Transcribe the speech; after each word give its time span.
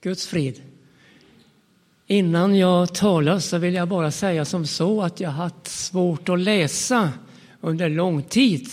Guds 0.00 0.26
frid. 0.26 0.62
Innan 2.06 2.56
jag 2.56 2.94
talar 2.94 3.38
så 3.38 3.58
vill 3.58 3.74
jag 3.74 3.88
bara 3.88 4.10
säga 4.10 4.44
som 4.44 4.66
så 4.66 5.02
att 5.02 5.20
jag 5.20 5.30
haft 5.30 5.66
svårt 5.66 6.28
att 6.28 6.40
läsa 6.40 7.12
under 7.60 7.88
lång 7.88 8.22
tid. 8.22 8.68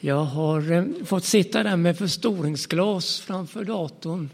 Jag 0.00 0.24
har 0.24 0.72
eh, 0.72 0.84
fått 1.04 1.24
sitta 1.24 1.62
där 1.62 1.76
med 1.76 1.98
förstoringsglas 1.98 3.20
framför 3.20 3.64
datorn 3.64 4.30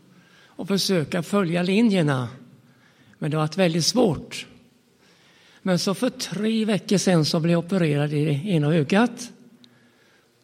och 0.46 0.68
försöka 0.68 1.22
följa 1.22 1.62
linjerna. 1.62 2.28
Men 3.18 3.30
det 3.30 3.36
har 3.36 3.42
varit 3.42 3.56
väldigt 3.56 3.84
svårt. 3.84 4.46
Men 5.62 5.78
så 5.78 5.94
för 5.94 6.10
tre 6.10 6.64
veckor 6.64 6.96
sedan 6.96 7.24
så 7.24 7.40
blev 7.40 7.52
jag 7.52 7.64
opererad 7.64 8.12
i 8.12 8.42
ena 8.50 8.74
ögat. 8.74 9.30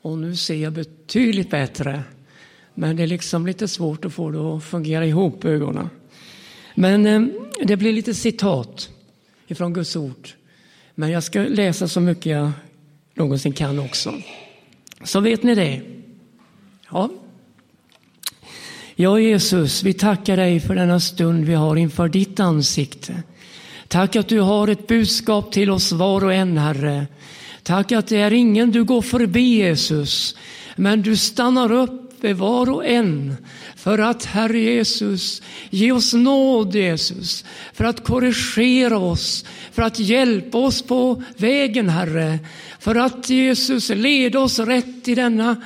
Och 0.02 0.18
nu 0.18 0.36
ser 0.36 0.56
jag 0.56 0.72
betydligt 0.72 1.50
bättre. 1.50 2.02
Men 2.80 2.96
det 2.96 3.02
är 3.02 3.06
liksom 3.06 3.46
lite 3.46 3.68
svårt 3.68 4.04
att 4.04 4.12
få 4.12 4.30
det 4.30 4.38
att 4.38 4.64
fungera 4.64 5.06
ihop, 5.06 5.44
ögonen. 5.44 5.90
Men 6.74 7.06
eh, 7.06 7.22
det 7.62 7.76
blir 7.76 7.92
lite 7.92 8.14
citat 8.14 8.90
ifrån 9.46 9.72
Guds 9.72 9.96
ord. 9.96 10.28
Men 10.94 11.10
jag 11.10 11.22
ska 11.22 11.40
läsa 11.40 11.88
så 11.88 12.00
mycket 12.00 12.26
jag 12.26 12.50
någonsin 13.14 13.52
kan 13.52 13.78
också. 13.78 14.14
Så 15.04 15.20
vet 15.20 15.42
ni 15.42 15.54
det. 15.54 15.82
Ja. 16.90 17.10
Ja, 18.94 19.20
Jesus, 19.20 19.82
vi 19.82 19.94
tackar 19.94 20.36
dig 20.36 20.60
för 20.60 20.74
denna 20.74 21.00
stund 21.00 21.44
vi 21.44 21.54
har 21.54 21.76
inför 21.76 22.08
ditt 22.08 22.40
ansikte. 22.40 23.22
Tack 23.88 24.16
att 24.16 24.28
du 24.28 24.40
har 24.40 24.68
ett 24.68 24.86
budskap 24.86 25.52
till 25.52 25.70
oss 25.70 25.92
var 25.92 26.24
och 26.24 26.34
en, 26.34 26.58
Herre. 26.58 27.06
Tack 27.62 27.92
att 27.92 28.06
det 28.06 28.20
är 28.20 28.32
ingen 28.32 28.70
du 28.70 28.84
går 28.84 29.02
förbi, 29.02 29.56
Jesus, 29.56 30.36
men 30.76 31.02
du 31.02 31.16
stannar 31.16 31.72
upp 31.72 32.09
uppe 32.20 32.34
var 32.34 32.70
och 32.70 32.86
en 32.86 33.36
för 33.76 33.98
att, 33.98 34.24
Herre 34.24 34.60
Jesus, 34.60 35.42
ge 35.70 35.92
oss 35.92 36.12
nåd, 36.12 36.74
Jesus, 36.74 37.44
för 37.72 37.84
att 37.84 38.04
korrigera 38.04 38.98
oss, 38.98 39.44
för 39.72 39.82
att 39.82 39.98
hjälpa 39.98 40.58
oss 40.58 40.82
på 40.82 41.22
vägen, 41.36 41.88
Herre, 41.88 42.38
för 42.78 42.94
att 42.94 43.30
Jesus 43.30 43.88
leda 43.88 44.38
oss 44.38 44.58
rätt 44.58 45.08
i 45.08 45.14
denna 45.14 45.56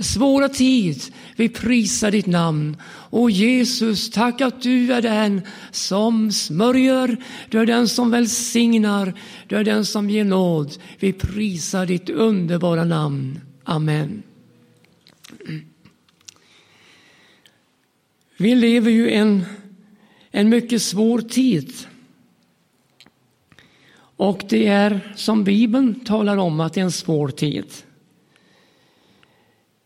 svåra 0.00 0.48
tid. 0.48 1.02
Vi 1.36 1.48
prisar 1.48 2.10
ditt 2.10 2.26
namn. 2.26 2.76
Och 3.10 3.30
Jesus, 3.30 4.10
tack 4.10 4.40
att 4.40 4.62
du 4.62 4.92
är 4.92 5.02
den 5.02 5.42
som 5.70 6.32
smörjer, 6.32 7.16
du 7.50 7.60
är 7.60 7.66
den 7.66 7.88
som 7.88 8.10
välsignar, 8.10 9.14
du 9.48 9.56
är 9.56 9.64
den 9.64 9.84
som 9.84 10.10
ger 10.10 10.24
nåd. 10.24 10.72
Vi 10.98 11.12
prisar 11.12 11.86
ditt 11.86 12.10
underbara 12.10 12.84
namn. 12.84 13.40
Amen. 13.64 14.22
Vi 18.44 18.54
lever 18.54 18.90
ju 18.90 19.10
en, 19.10 19.44
en 20.30 20.48
mycket 20.48 20.82
svår 20.82 21.20
tid. 21.20 21.72
Och 24.16 24.44
det 24.48 24.66
är 24.66 25.14
som 25.16 25.44
Bibeln 25.44 26.00
talar 26.00 26.36
om 26.36 26.60
att 26.60 26.72
det 26.72 26.80
är 26.80 26.84
en 26.84 26.92
svår 26.92 27.28
tid. 27.28 27.64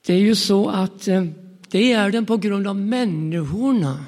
Det 0.07 0.15
är 0.15 0.19
ju 0.19 0.35
så 0.35 0.69
att 0.69 1.09
eh, 1.09 1.25
det 1.71 1.93
är 1.93 2.11
den 2.11 2.27
på 2.27 2.37
grund 2.37 2.67
av 2.67 2.77
människorna. 2.77 4.05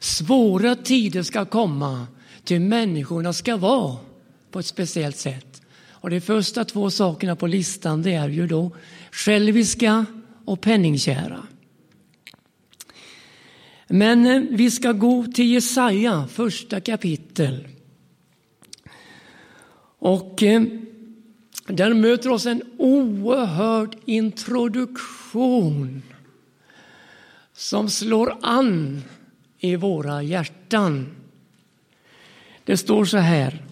Svåra 0.00 0.76
tider 0.76 1.22
ska 1.22 1.44
komma, 1.44 2.06
till 2.44 2.60
människorna 2.60 3.32
ska 3.32 3.56
vara 3.56 3.96
på 4.50 4.58
ett 4.58 4.66
speciellt 4.66 5.16
sätt. 5.16 5.62
Och 5.88 6.10
de 6.10 6.20
första 6.20 6.64
två 6.64 6.90
sakerna 6.90 7.36
på 7.36 7.46
listan 7.46 8.02
det 8.02 8.14
är 8.14 8.28
ju 8.28 8.46
då 8.46 8.70
själviska 9.10 10.06
och 10.44 10.60
penningkära. 10.60 11.46
Men 13.88 14.26
eh, 14.26 14.42
vi 14.50 14.70
ska 14.70 14.92
gå 14.92 15.26
till 15.34 15.52
Jesaja, 15.52 16.26
första 16.26 16.80
kapitel. 16.80 17.68
Och 19.98 20.42
eh, 20.42 20.62
där 21.66 21.94
möter 21.94 22.30
oss 22.30 22.46
en 22.46 22.62
oerhörd 22.78 23.96
introduktion 24.04 26.02
som 27.52 27.90
slår 27.90 28.38
an 28.42 29.02
i 29.58 29.76
våra 29.76 30.22
hjärtan. 30.22 31.16
Det 32.64 32.76
står 32.76 33.04
så 33.04 33.18
här. 33.18 33.62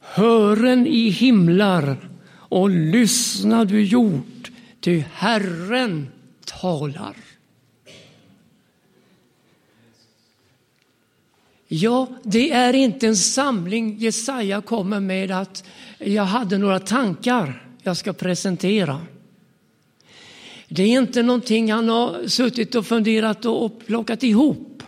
Hören 0.00 0.86
i 0.86 1.08
himlar 1.08 2.08
och 2.30 2.70
lyssna 2.70 3.64
du 3.64 3.84
jord, 3.84 4.50
ty 4.80 5.04
Herren 5.12 6.08
talar. 6.44 7.25
Ja, 11.68 12.08
det 12.22 12.52
är 12.52 12.72
inte 12.72 13.06
en 13.06 13.16
samling 13.16 13.98
Jesaja 13.98 14.60
kommer 14.60 15.00
med 15.00 15.30
att 15.30 15.64
jag 15.98 16.24
hade 16.24 16.58
några 16.58 16.80
tankar 16.80 17.66
jag 17.82 17.96
ska 17.96 18.12
presentera. 18.12 19.00
Det 20.68 20.82
är 20.82 20.98
inte 20.98 21.22
någonting 21.22 21.72
han 21.72 21.88
har 21.88 22.28
suttit 22.28 22.74
och 22.74 22.86
funderat 22.86 23.44
och 23.44 23.86
plockat 23.86 24.22
ihop. 24.22 24.82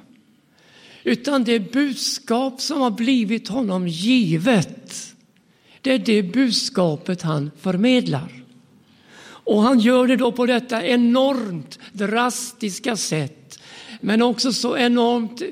Utan 1.04 1.44
det 1.44 1.52
är 1.52 1.60
budskap 1.60 2.60
som 2.60 2.80
har 2.80 2.90
blivit 2.90 3.48
honom 3.48 3.88
givet. 3.88 5.14
Det 5.80 5.92
är 5.92 5.98
det 5.98 6.22
budskapet 6.22 7.22
han 7.22 7.50
förmedlar. 7.60 8.44
Och 9.24 9.62
han 9.62 9.80
gör 9.80 10.06
det 10.06 10.16
då 10.16 10.32
på 10.32 10.46
detta 10.46 10.86
enormt 10.86 11.78
drastiska 11.92 12.96
sätt. 12.96 13.58
Men 14.00 14.22
också 14.22 14.52
så 14.52 14.76
enormt 14.76 15.42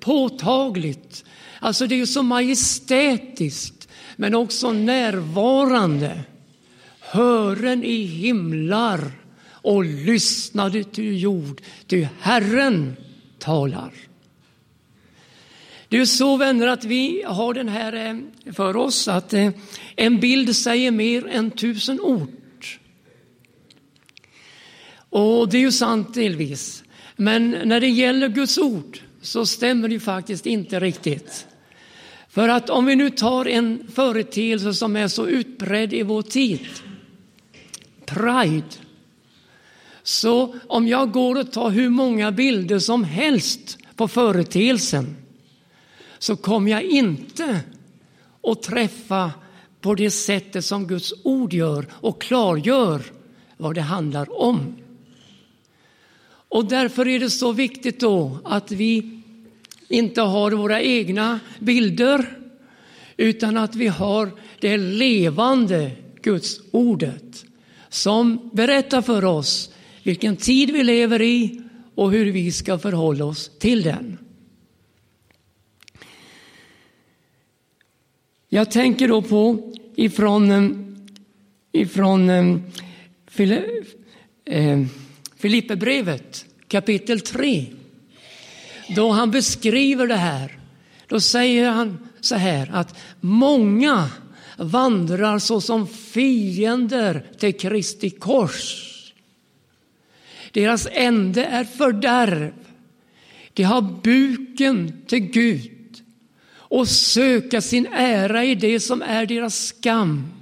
påtagligt. 0.00 1.24
Alltså 1.60 1.86
det 1.86 2.00
är 2.00 2.06
så 2.06 2.22
majestätiskt 2.22 3.88
men 4.16 4.34
också 4.34 4.72
närvarande. 4.72 6.20
Hören 7.00 7.84
i 7.84 8.02
himlar 8.02 9.12
och 9.48 9.84
lyssnade 9.84 10.84
till 10.84 11.22
jord, 11.22 11.62
ty 11.86 12.08
Herren 12.20 12.96
talar. 13.38 13.92
Det 15.88 15.98
är 15.98 16.04
så 16.04 16.36
vänner 16.36 16.66
att 16.66 16.84
vi 16.84 17.22
har 17.26 17.54
den 17.54 17.68
här 17.68 17.92
eh, 17.92 18.52
för 18.52 18.76
oss 18.76 19.08
att 19.08 19.32
eh, 19.32 19.50
en 19.96 20.20
bild 20.20 20.56
säger 20.56 20.90
mer 20.90 21.26
än 21.26 21.50
tusen 21.50 22.00
ord. 22.00 22.66
Och 25.10 25.48
det 25.48 25.56
är 25.56 25.60
ju 25.60 25.72
sant 25.72 26.14
delvis. 26.14 26.84
Men 27.16 27.50
när 27.50 27.80
det 27.80 27.88
gäller 27.88 28.28
Guds 28.28 28.58
ord 28.58 28.98
så 29.26 29.46
stämmer 29.46 29.88
det 29.88 30.00
faktiskt 30.00 30.46
inte 30.46 30.80
riktigt. 30.80 31.46
För 32.28 32.48
att 32.48 32.70
om 32.70 32.86
vi 32.86 32.96
nu 32.96 33.10
tar 33.10 33.48
en 33.48 33.88
företeelse 33.94 34.74
som 34.74 34.96
är 34.96 35.08
så 35.08 35.26
utbredd 35.26 35.92
i 35.92 36.02
vår 36.02 36.22
tid, 36.22 36.66
Pride. 38.06 38.66
Så 40.02 40.54
om 40.66 40.88
jag 40.88 41.12
går 41.12 41.38
och 41.40 41.52
tar 41.52 41.70
hur 41.70 41.88
många 41.88 42.32
bilder 42.32 42.78
som 42.78 43.04
helst 43.04 43.78
på 43.96 44.08
företeelsen 44.08 45.16
så 46.18 46.36
kommer 46.36 46.70
jag 46.70 46.82
inte 46.82 47.60
att 48.42 48.62
träffa 48.62 49.32
på 49.80 49.94
det 49.94 50.10
sättet 50.10 50.64
som 50.64 50.86
Guds 50.86 51.14
ord 51.22 51.52
gör 51.52 51.86
och 51.92 52.22
klargör 52.22 53.02
vad 53.56 53.74
det 53.74 53.80
handlar 53.80 54.40
om. 54.40 54.76
Och 56.48 56.64
därför 56.64 57.08
är 57.08 57.20
det 57.20 57.30
så 57.30 57.52
viktigt 57.52 58.00
då 58.00 58.38
att 58.44 58.70
vi 58.70 59.15
inte 59.88 60.20
har 60.20 60.50
våra 60.50 60.82
egna 60.82 61.40
bilder 61.58 62.38
utan 63.16 63.56
att 63.56 63.74
vi 63.74 63.88
har 63.88 64.30
det 64.60 64.76
levande 64.76 65.90
Guds 66.22 66.60
ordet 66.70 67.44
som 67.88 68.50
berättar 68.52 69.02
för 69.02 69.24
oss 69.24 69.74
vilken 70.02 70.36
tid 70.36 70.70
vi 70.70 70.82
lever 70.82 71.22
i 71.22 71.60
och 71.94 72.10
hur 72.10 72.32
vi 72.32 72.52
ska 72.52 72.78
förhålla 72.78 73.24
oss 73.24 73.50
till 73.58 73.82
den. 73.82 74.18
Jag 78.48 78.70
tänker 78.70 79.08
då 79.08 79.22
på 79.22 79.72
ifrån, 79.96 80.50
eh, 80.50 80.70
ifrån 81.72 82.30
eh, 82.30 82.56
eh, 84.44 84.86
Filipperbrevet 85.36 86.46
kapitel 86.68 87.20
3. 87.20 87.75
Då 88.88 89.10
han 89.10 89.30
beskriver 89.30 90.06
det 90.06 90.16
här, 90.16 90.58
då 91.06 91.20
säger 91.20 91.70
han 91.70 92.08
så 92.20 92.34
här 92.34 92.70
att 92.72 92.98
många 93.20 94.10
vandrar 94.56 95.38
såsom 95.38 95.86
fiender 95.86 97.26
till 97.38 97.58
Kristi 97.58 98.10
kors. 98.10 98.82
Deras 100.52 100.88
ände 100.92 101.44
är 101.44 101.64
fördärv. 101.64 102.52
De 103.52 103.62
har 103.62 103.82
buken 104.02 104.92
till 105.06 105.18
Gud 105.18 106.02
och 106.48 106.88
söka 106.88 107.60
sin 107.60 107.86
ära 107.86 108.44
i 108.44 108.54
det 108.54 108.80
som 108.80 109.02
är 109.02 109.26
deras 109.26 109.66
skam 109.66 110.32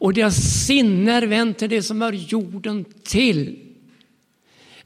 och 0.00 0.14
deras 0.14 0.66
sinne 0.66 1.12
är 1.12 1.22
vänt 1.22 1.58
till 1.58 1.70
det 1.70 1.82
som 1.82 2.02
är 2.02 2.12
jorden 2.12 2.84
till. 3.04 3.69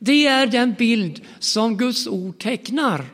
Det 0.04 0.26
är 0.26 0.46
den 0.46 0.74
bild 0.78 1.20
som 1.38 1.76
Guds 1.76 2.06
ord 2.06 2.38
tecknar. 2.38 3.04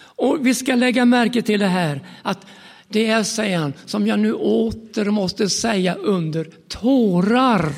Och 0.00 0.46
vi 0.46 0.54
ska 0.54 0.74
lägga 0.74 1.04
märke 1.04 1.42
till 1.42 1.60
det 1.60 1.66
här 1.66 2.00
att 2.22 2.46
det 2.88 3.06
är, 3.06 3.22
säger 3.22 3.58
han, 3.58 3.72
som 3.86 4.06
jag 4.06 4.18
nu 4.18 4.32
åter 4.32 5.10
måste 5.10 5.48
säga 5.48 5.94
under 5.94 6.44
tårar. 6.68 7.72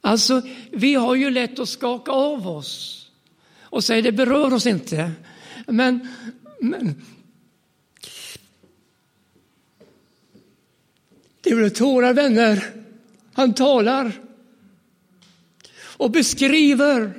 Alltså, 0.00 0.42
vi 0.70 0.94
har 0.94 1.14
ju 1.14 1.30
lätt 1.30 1.58
att 1.58 1.68
skaka 1.68 2.12
av 2.12 2.48
oss 2.48 3.06
och 3.60 3.84
säga 3.84 4.02
det 4.02 4.12
berör 4.12 4.54
oss 4.54 4.66
inte. 4.66 5.12
Men, 5.66 6.08
men 6.60 7.02
det 11.40 11.54
blir 11.54 11.70
tårar, 11.70 12.14
vänner. 12.14 12.64
Han 13.32 13.54
talar 13.54 14.29
och 16.00 16.10
beskriver 16.10 17.12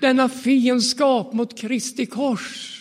denna 0.00 0.28
fiendskap 0.28 1.32
mot 1.32 1.58
Kristi 1.58 2.06
kors. 2.06 2.78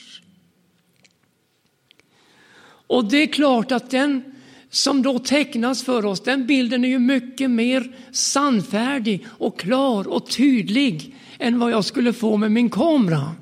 Och 2.88 3.06
det 3.06 3.18
är 3.18 3.28
klart 3.28 3.72
att 3.72 3.90
den 3.90 4.24
som 4.70 5.02
då 5.02 5.20
tecknas 5.20 5.84
för 5.84 6.06
oss, 6.06 6.22
den 6.22 6.48
bilden 6.48 6.86
är 6.86 6.90
ju 6.90 7.00
mycket 7.00 7.52
mer 7.52 7.96
sannfärdig 8.12 9.26
och 9.30 9.60
klar 9.60 10.08
och 10.08 10.30
tydlig 10.30 11.16
än 11.40 11.60
vad 11.60 11.72
jag 11.72 11.86
skulle 11.86 12.14
få 12.14 12.38
med 12.38 12.52
min 12.52 12.70
kamera. 12.70 13.36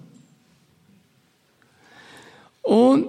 Och 2.61 2.99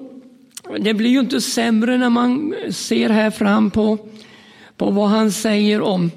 det 0.81 0.94
blir 0.94 1.11
ju 1.11 1.20
inte 1.20 1.40
sämre 1.40 1.99
när 1.99 2.11
man 2.11 2.55
ser 2.73 3.08
här 3.08 3.31
fram 3.31 3.70
på, 3.70 3.99
på 4.76 4.90
vad 4.90 5.08
han 5.08 5.32
säger 5.32 5.81
om 5.81 6.11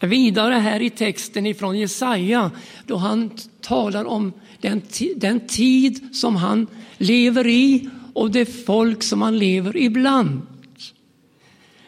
vidare 0.00 0.54
här 0.54 0.82
i 0.82 0.90
texten 0.90 1.46
ifrån 1.46 1.78
Jesaja 1.78 2.50
då 2.86 2.96
han 2.96 3.30
talar 3.60 4.04
om 4.04 4.32
den, 4.60 4.82
den 5.16 5.40
tid 5.40 6.16
som 6.16 6.36
han 6.36 6.66
lever 6.98 7.46
i 7.46 7.88
och 8.12 8.30
det 8.30 8.64
folk 8.66 9.02
som 9.02 9.22
han 9.22 9.38
lever 9.38 9.76
ibland. 9.76 10.40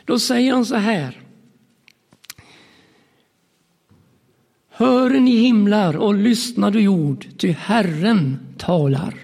Då 0.05 0.19
säger 0.19 0.53
han 0.53 0.67
så 0.67 0.77
här. 0.77 1.21
Hör 4.71 5.11
ni 5.11 5.37
himlar 5.37 5.97
och 5.97 6.15
lyssna 6.15 6.71
du 6.71 6.81
jord, 6.81 7.27
ty 7.39 7.53
Herren 7.53 8.39
talar. 8.59 9.15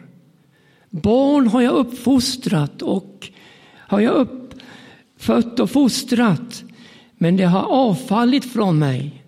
Barn 0.91 1.47
har 1.47 1.62
jag 1.62 1.75
uppfostrat 1.75 2.83
och 2.83 3.31
har 3.77 4.00
jag 4.00 4.15
uppfött 4.15 5.61
och 5.61 5.71
fostrat, 5.71 6.65
men 7.19 7.37
det 7.37 7.45
har 7.45 7.63
avfallit 7.63 8.45
från 8.53 8.79
mig. 8.79 9.23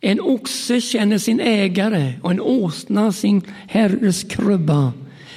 En 0.00 0.20
oxe 0.20 0.80
känner 0.80 1.18
sin 1.18 1.40
ägare 1.40 2.12
och 2.22 2.30
en 2.30 2.40
åsna 2.40 3.12
sin 3.12 3.42
herres 3.68 4.22
krubba. 4.22 4.92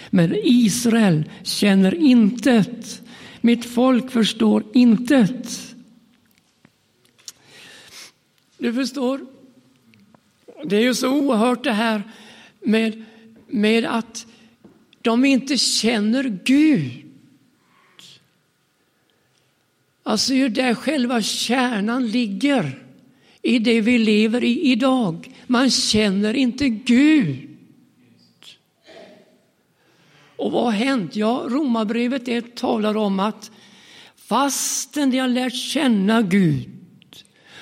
Men 0.09 0.35
Israel 0.43 1.29
känner 1.43 1.95
intet. 1.95 3.01
Mitt 3.41 3.65
folk 3.65 4.11
förstår 4.11 4.63
intet. 4.73 5.75
Du 8.57 8.73
förstår, 8.73 9.25
det 10.65 10.75
är 10.75 10.81
ju 10.81 10.93
så 10.93 11.09
oerhört 11.09 11.63
det 11.63 11.71
här 11.71 12.03
med, 12.61 13.05
med 13.47 13.85
att 13.85 14.27
de 15.01 15.25
inte 15.25 15.57
känner 15.57 16.39
Gud. 16.43 17.02
Alltså 20.03 20.33
ju 20.33 20.49
där 20.49 20.73
själva 20.73 21.21
kärnan 21.21 22.07
ligger 22.07 22.83
i 23.41 23.59
det 23.59 23.81
vi 23.81 23.97
lever 23.97 24.43
i 24.43 24.61
idag. 24.71 25.31
Man 25.47 25.69
känner 25.69 26.33
inte 26.33 26.69
Gud. 26.69 27.49
Och 30.35 30.51
vad 30.51 30.63
har 30.63 30.71
hänt? 30.71 31.15
Ja, 31.15 31.45
Romarbrevet 31.49 32.55
talar 32.55 32.97
om 32.97 33.19
att 33.19 33.51
fastän 34.15 35.11
de 35.11 35.19
har 35.19 35.27
lärt 35.27 35.55
känna 35.55 36.21
Gud 36.21 36.69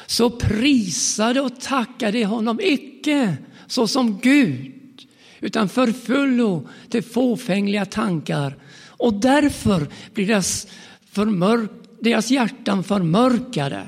så 0.06 0.30
prisade 0.30 1.42
och 1.42 1.62
tackade 1.62 2.26
honom 2.26 2.60
icke 2.64 3.38
såsom 3.68 4.20
Gud 4.20 5.08
utan 5.40 5.70
förfullo 5.70 6.68
till 6.90 7.04
fåfängliga 7.04 7.86
tankar 7.86 8.58
och 8.88 9.14
därför 9.14 9.88
blir 10.14 10.28
deras, 10.28 10.68
förmörk, 11.12 11.72
deras 12.02 12.32
hjärtan 12.32 12.84
förmörkade. 12.84 13.88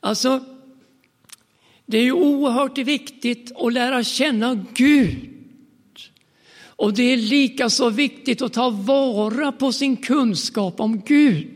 Alltså, 0.00 0.44
det 1.86 1.98
är 1.98 2.02
ju 2.02 2.12
oerhört 2.12 2.78
viktigt 2.78 3.52
att 3.56 3.72
lära 3.72 4.04
känna 4.04 4.64
Gud. 4.74 5.30
Och 6.66 6.94
det 6.94 7.02
är 7.02 7.16
lika 7.16 7.70
så 7.70 7.90
viktigt 7.90 8.42
att 8.42 8.52
ta 8.52 8.70
vara 8.70 9.52
på 9.52 9.72
sin 9.72 9.96
kunskap 9.96 10.80
om 10.80 11.00
Gud. 11.00 11.50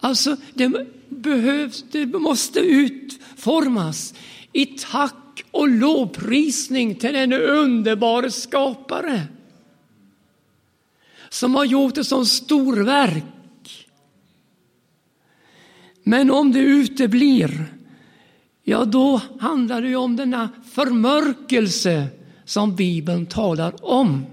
Alltså, 0.00 0.36
det 0.54 0.72
behövs, 1.08 1.84
det 1.90 2.06
måste 2.06 2.60
utformas 2.60 4.14
i 4.52 4.66
tack 4.66 5.44
och 5.50 5.68
lovprisning 5.68 6.94
till 6.94 7.12
den 7.12 7.32
underbara 7.32 8.30
skapare 8.30 9.22
som 11.32 11.54
har 11.54 11.64
gjort 11.64 11.98
ett 11.98 12.06
sådant 12.06 12.28
storverk 12.28 13.24
men 16.02 16.30
om 16.30 16.52
det 16.52 16.58
uteblir, 16.58 17.74
ja 18.62 18.84
då 18.84 19.20
handlar 19.40 19.82
det 19.82 19.96
om 19.96 20.16
denna 20.16 20.48
förmörkelse 20.72 22.08
som 22.44 22.76
Bibeln 22.76 23.26
talar 23.26 23.84
om. 23.84 24.26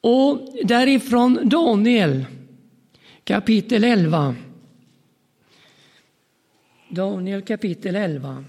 Och 0.00 0.48
därifrån 0.64 1.48
Daniel 1.48 2.26
kapitel 3.24 3.84
11. 3.84 4.36
Daniel 6.88 7.42
kapitel 7.42 7.96
11. 7.96 8.44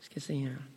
Ska 0.00 0.20
se 0.20 0.34
här. 0.34 0.73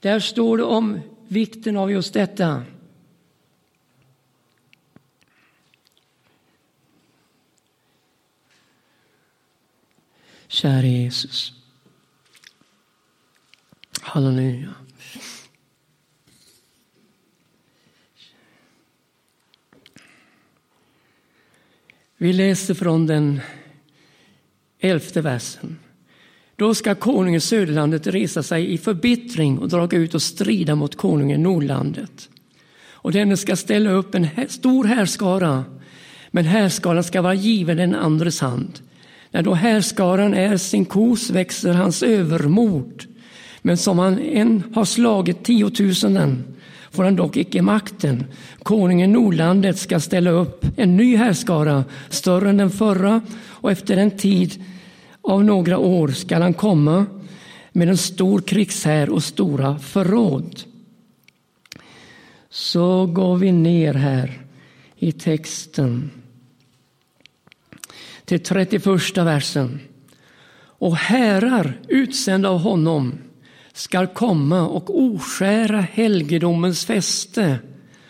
Där 0.00 0.20
står 0.20 0.58
det 0.58 0.64
om 0.64 1.00
vikten 1.28 1.76
av 1.76 1.92
just 1.92 2.14
detta. 2.14 2.64
Käre 10.48 10.88
Jesus. 10.88 11.52
Halleluja. 14.00 14.74
Vi 22.16 22.32
läser 22.32 22.74
från 22.74 23.06
den 23.06 23.40
elfte 24.78 25.20
versen. 25.20 25.78
Då 26.60 26.74
ska 26.74 26.94
konungen 26.94 27.40
Söderlandet 27.40 28.06
resa 28.06 28.42
sig 28.42 28.72
i 28.72 28.78
förbittring 28.78 29.58
och 29.58 29.68
dra 29.68 29.88
ut 29.92 30.14
och 30.14 30.22
strida 30.22 30.74
mot 30.74 30.96
konungen 30.96 31.42
Nordlandet. 31.42 32.28
Och 32.92 33.12
denne 33.12 33.36
ska 33.36 33.56
ställa 33.56 33.90
upp 33.90 34.14
en 34.14 34.28
stor 34.48 34.84
härskara, 34.84 35.64
men 36.30 36.44
härskaran 36.44 37.04
ska 37.04 37.22
vara 37.22 37.34
given 37.34 37.76
den 37.76 37.94
andres 37.94 38.40
hand. 38.40 38.80
När 39.30 39.42
då 39.42 39.54
härskaran 39.54 40.34
är 40.34 40.56
sin 40.56 40.84
kos 40.84 41.30
växer 41.30 41.72
hans 41.72 42.02
övermod, 42.02 43.04
men 43.62 43.76
som 43.76 43.98
han 43.98 44.18
än 44.18 44.62
har 44.74 44.84
slagit 44.84 45.44
tiotusenden 45.44 46.44
får 46.90 47.04
han 47.04 47.16
dock 47.16 47.36
icke 47.36 47.62
makten. 47.62 48.24
Konungen 48.62 49.12
Nordlandet 49.12 49.78
ska 49.78 50.00
ställa 50.00 50.30
upp 50.30 50.64
en 50.76 50.96
ny 50.96 51.16
härskara, 51.16 51.84
större 52.08 52.50
än 52.50 52.56
den 52.56 52.70
förra, 52.70 53.20
och 53.48 53.70
efter 53.70 53.96
en 53.96 54.10
tid 54.10 54.64
av 55.22 55.44
några 55.44 55.78
år 55.78 56.08
skall 56.08 56.42
han 56.42 56.54
komma 56.54 57.06
med 57.72 57.88
en 57.88 57.96
stor 57.96 58.40
krigshär 58.40 59.10
och 59.10 59.22
stora 59.22 59.78
förråd. 59.78 60.60
Så 62.50 63.06
går 63.06 63.36
vi 63.36 63.52
ner 63.52 63.94
här 63.94 64.40
i 64.96 65.12
texten 65.12 66.10
till 68.24 68.42
31 68.42 68.86
versen. 69.18 69.80
Och 70.82 70.96
härar 70.96 71.80
utsända 71.88 72.48
av 72.48 72.58
honom 72.58 73.18
skall 73.72 74.06
komma 74.06 74.68
och 74.68 75.00
oskära 75.00 75.80
helgedomens 75.80 76.84
fäste 76.84 77.58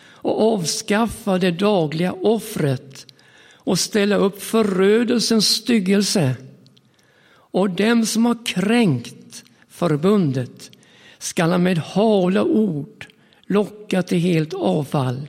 och 0.03 0.55
avskaffa 0.55 1.39
det 1.39 1.51
dagliga 1.51 2.13
offret 2.13 3.07
och 3.55 3.79
ställa 3.79 4.17
upp 4.17 4.43
förödelsens 4.43 5.49
styggelse 5.49 6.37
och 7.51 7.71
dem 7.71 8.07
som 8.07 8.27
har 8.27 8.47
kränkt 8.47 9.45
förbundet 9.69 10.71
skall 11.19 11.51
han 11.51 11.63
med 11.63 11.79
hala 11.79 12.45
ord 12.45 13.07
locka 13.47 14.03
till 14.03 14.19
helt 14.19 14.55
avfall. 14.55 15.29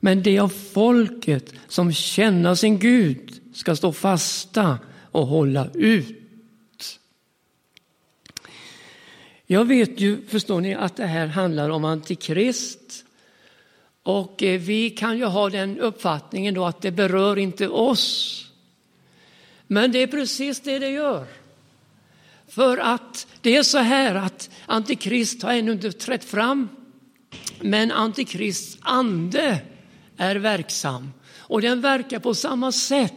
Men 0.00 0.22
det 0.22 0.38
av 0.38 0.48
folket 0.48 1.54
som 1.68 1.92
känner 1.92 2.54
sin 2.54 2.78
Gud 2.78 3.40
ska 3.54 3.76
stå 3.76 3.92
fasta 3.92 4.78
och 5.10 5.26
hålla 5.26 5.68
ut. 5.74 6.22
Jag 9.46 9.64
vet 9.64 10.00
ju, 10.00 10.26
förstår 10.28 10.60
ni, 10.60 10.74
att 10.74 10.96
det 10.96 11.06
här 11.06 11.26
handlar 11.26 11.70
om 11.70 11.84
antikrist. 11.84 13.04
Och 14.02 14.42
eh, 14.42 14.60
vi 14.60 14.90
kan 14.90 15.18
ju 15.18 15.24
ha 15.24 15.50
den 15.50 15.78
uppfattningen 15.78 16.54
då 16.54 16.64
att 16.64 16.82
det 16.82 16.90
berör 16.90 17.38
inte 17.38 17.68
oss. 17.68 18.45
Men 19.66 19.92
det 19.92 20.02
är 20.02 20.06
precis 20.06 20.60
det 20.60 20.78
det 20.78 20.90
gör. 20.90 21.26
För 22.48 22.78
att 22.78 23.26
det 23.40 23.56
är 23.56 23.62
så 23.62 23.78
här 23.78 24.14
att 24.14 24.50
Antikrist 24.66 25.42
har 25.42 25.52
ännu 25.52 25.72
inte 25.72 25.92
trätt 25.92 26.24
fram. 26.24 26.68
Men 27.60 27.92
Antikrists 27.92 28.78
ande 28.80 29.58
är 30.16 30.36
verksam 30.36 31.12
och 31.38 31.62
den 31.62 31.80
verkar 31.80 32.18
på 32.18 32.34
samma 32.34 32.72
sätt. 32.72 33.12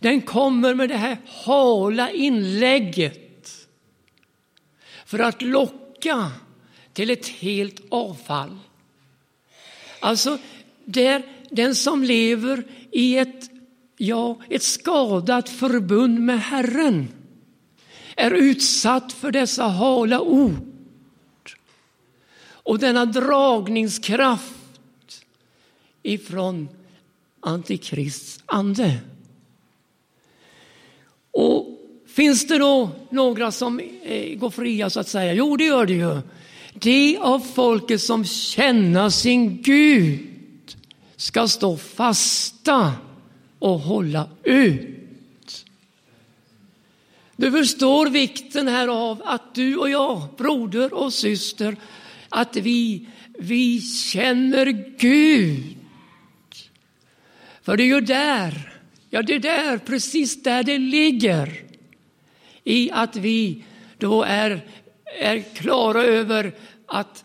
Den 0.00 0.20
kommer 0.20 0.74
med 0.74 0.88
det 0.88 0.96
här 0.96 1.18
hala 1.26 2.10
inlägget 2.10 3.66
för 5.06 5.18
att 5.18 5.42
locka 5.42 6.32
till 6.92 7.10
ett 7.10 7.28
helt 7.28 7.80
avfall. 7.88 8.58
Alltså, 10.00 10.38
där 10.84 11.22
den 11.50 11.74
som 11.74 12.04
lever 12.04 12.64
i 12.90 13.18
ett, 13.18 13.50
ja, 13.96 14.36
ett 14.48 14.62
skadat 14.62 15.48
förbund 15.48 16.20
med 16.20 16.40
Herren 16.40 17.08
är 18.16 18.30
utsatt 18.30 19.12
för 19.12 19.30
dessa 19.30 19.64
hala 19.64 20.20
ord 20.20 20.52
och 22.48 22.78
denna 22.78 23.04
dragningskraft 23.04 25.24
ifrån 26.02 26.68
Antikrists 27.40 28.40
ande. 28.46 28.98
Och 31.30 31.66
finns 32.06 32.46
det 32.46 32.58
då 32.58 32.90
några 33.10 33.52
som 33.52 33.80
eh, 34.02 34.38
går 34.38 34.50
fria 34.50 34.90
så 34.90 35.00
att 35.00 35.08
säga? 35.08 35.34
Jo, 35.34 35.56
det 35.56 35.64
gör 35.64 35.86
det 35.86 35.92
ju. 35.92 36.20
Det 36.74 37.18
av 37.20 37.38
folket 37.38 38.00
som 38.00 38.24
känner 38.24 39.10
sin 39.10 39.62
Gud 39.62 40.76
ska 41.16 41.48
stå 41.48 41.76
fasta 41.76 42.92
och 43.58 43.80
hålla 43.80 44.28
ut. 44.44 44.96
Du 47.36 47.50
förstår 47.50 48.10
vikten 48.10 48.68
här 48.68 48.88
av 48.88 49.22
att 49.24 49.54
du 49.54 49.76
och 49.76 49.90
jag, 49.90 50.22
broder 50.36 50.94
och 50.94 51.12
syster, 51.12 51.76
att 52.28 52.56
vi, 52.56 53.08
vi 53.38 53.80
känner 53.80 54.94
Gud. 54.98 55.76
För 57.62 57.76
det 57.76 57.82
är 57.82 57.86
ju 57.86 58.00
där, 58.00 58.72
ja 59.10 59.22
det 59.22 59.34
är 59.34 59.40
där, 59.40 59.78
precis 59.78 60.42
där 60.42 60.62
det 60.62 60.78
ligger. 60.78 61.62
I 62.64 62.90
att 62.90 63.16
vi 63.16 63.64
då 63.98 64.22
är, 64.22 64.64
är 65.20 65.54
klara 65.54 66.04
över 66.04 66.52
att, 66.86 67.24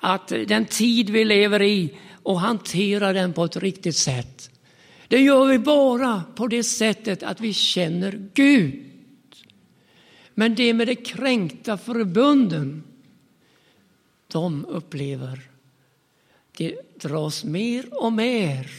att 0.00 0.28
den 0.28 0.64
tid 0.64 1.10
vi 1.10 1.24
lever 1.24 1.62
i 1.62 1.98
och 2.22 2.40
hanterar 2.40 3.14
den 3.14 3.32
på 3.32 3.44
ett 3.44 3.56
riktigt 3.56 3.96
sätt. 3.96 4.50
Det 5.08 5.20
gör 5.20 5.46
vi 5.46 5.58
bara 5.58 6.24
på 6.34 6.46
det 6.46 6.64
sättet 6.64 7.22
att 7.22 7.40
vi 7.40 7.54
känner 7.54 8.28
Gud. 8.34 8.84
Men 10.34 10.54
det 10.54 10.74
med 10.74 10.86
de 10.86 10.96
kränkta 10.96 11.78
förbunden, 11.78 12.82
de 14.26 14.64
upplever, 14.64 15.40
det 16.56 17.00
dras 17.00 17.44
mer 17.44 18.02
och 18.04 18.12
mer 18.12 18.70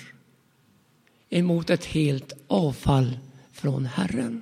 emot 1.29 1.69
ett 1.69 1.85
helt 1.85 2.33
avfall 2.47 3.19
från 3.51 3.85
Herren. 3.85 4.41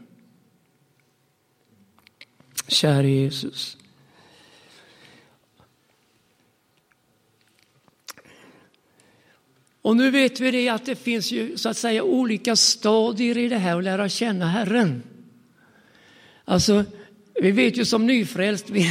Käre 2.67 3.09
Jesus. 3.09 3.77
Och 9.87 9.97
nu 9.97 10.11
vet 10.11 10.39
vi 10.39 10.51
det 10.51 10.69
att 10.69 10.85
det 10.85 10.95
finns 10.95 11.31
ju 11.31 11.57
så 11.57 11.69
att 11.69 11.77
säga 11.77 12.03
olika 12.03 12.55
stadier 12.55 13.37
i 13.37 13.47
det 13.47 13.57
här 13.57 13.77
att 13.77 13.83
lära 13.83 14.09
känna 14.09 14.47
Herren. 14.47 15.03
Alltså, 16.45 16.83
vi 17.41 17.51
vet 17.51 17.77
ju 17.77 17.85
som 17.85 18.05
nyfrälst, 18.05 18.69
vi, 18.69 18.85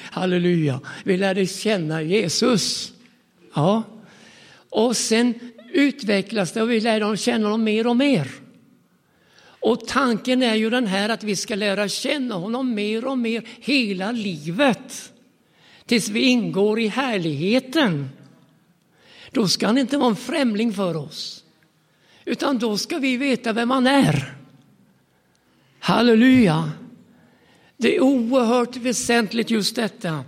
halleluja, 0.10 0.80
vi 1.04 1.16
lärde 1.16 1.46
känna 1.46 2.02
Jesus. 2.02 2.92
Ja. 3.54 3.82
Och 4.70 4.96
sen 4.96 5.34
utvecklas 5.72 6.52
det 6.52 6.62
och 6.62 6.70
vi 6.70 6.80
lär 6.80 7.16
känna 7.16 7.44
honom 7.44 7.64
mer 7.64 7.86
och 7.86 7.96
mer. 7.96 8.28
Och 9.44 9.86
tanken 9.86 10.42
är 10.42 10.54
ju 10.54 10.70
den 10.70 10.86
här 10.86 11.08
att 11.08 11.24
vi 11.24 11.36
ska 11.36 11.54
lära 11.54 11.88
känna 11.88 12.34
honom 12.34 12.74
mer 12.74 13.04
och 13.04 13.18
mer 13.18 13.42
hela 13.60 14.12
livet. 14.12 15.12
Tills 15.86 16.08
vi 16.08 16.20
ingår 16.20 16.80
i 16.80 16.88
härligheten. 16.88 18.08
Då 19.32 19.48
ska 19.48 19.66
han 19.66 19.78
inte 19.78 19.98
vara 19.98 20.10
en 20.10 20.16
främling 20.16 20.72
för 20.72 20.96
oss. 20.96 21.44
Utan 22.24 22.58
då 22.58 22.78
ska 22.78 22.98
vi 22.98 23.16
veta 23.16 23.52
vem 23.52 23.70
han 23.70 23.86
är. 23.86 24.34
Halleluja! 25.78 26.70
Det 27.76 27.96
är 27.96 28.00
oerhört 28.00 28.76
väsentligt 28.76 29.50
just 29.50 29.76
detta. 29.76 30.24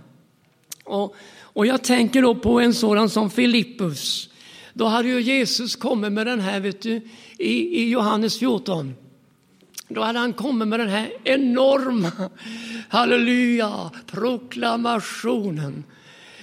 Och, 0.83 1.15
och 1.39 1.65
jag 1.65 1.83
tänker 1.83 2.21
då 2.21 2.35
på 2.35 2.59
en 2.59 2.73
sådan 2.73 3.09
som 3.09 3.29
Filippus. 3.29 4.29
Då 4.73 4.85
hade 4.85 5.07
ju 5.07 5.21
Jesus 5.21 5.75
kommit 5.75 6.11
med 6.11 6.27
den 6.27 6.39
här, 6.39 6.59
vet 6.59 6.81
du, 6.81 7.01
i, 7.37 7.81
i 7.81 7.89
Johannes 7.89 8.39
14. 8.39 8.95
Då 9.87 10.01
hade 10.01 10.19
han 10.19 10.33
kommit 10.33 10.67
med 10.67 10.79
den 10.79 10.89
här 10.89 11.13
enorma, 11.23 12.11
halleluja, 12.89 13.91
proklamationen. 14.05 15.83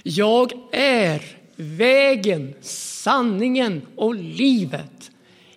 Jag 0.02 0.52
är 0.72 1.41
vägen, 1.62 2.54
sanningen 2.60 3.86
och 3.96 4.14
livet. 4.14 5.10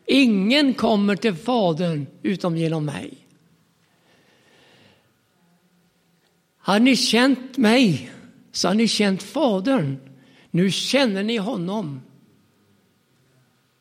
Ingen 0.06 0.74
kommer 0.74 1.16
till 1.16 1.36
Fadern 1.36 2.08
utom 2.24 2.58
genom 2.58 2.86
mig. 2.86 3.14
Har 6.58 6.80
ni 6.80 6.96
känt 6.96 7.58
mig 7.58 8.12
så 8.52 8.68
har 8.68 8.76
ni 8.76 8.88
känt 8.88 9.24
Fadern. 9.24 9.98
Nu 10.52 10.72
känner 10.72 11.24
ni 11.24 11.38
honom. 11.38 12.02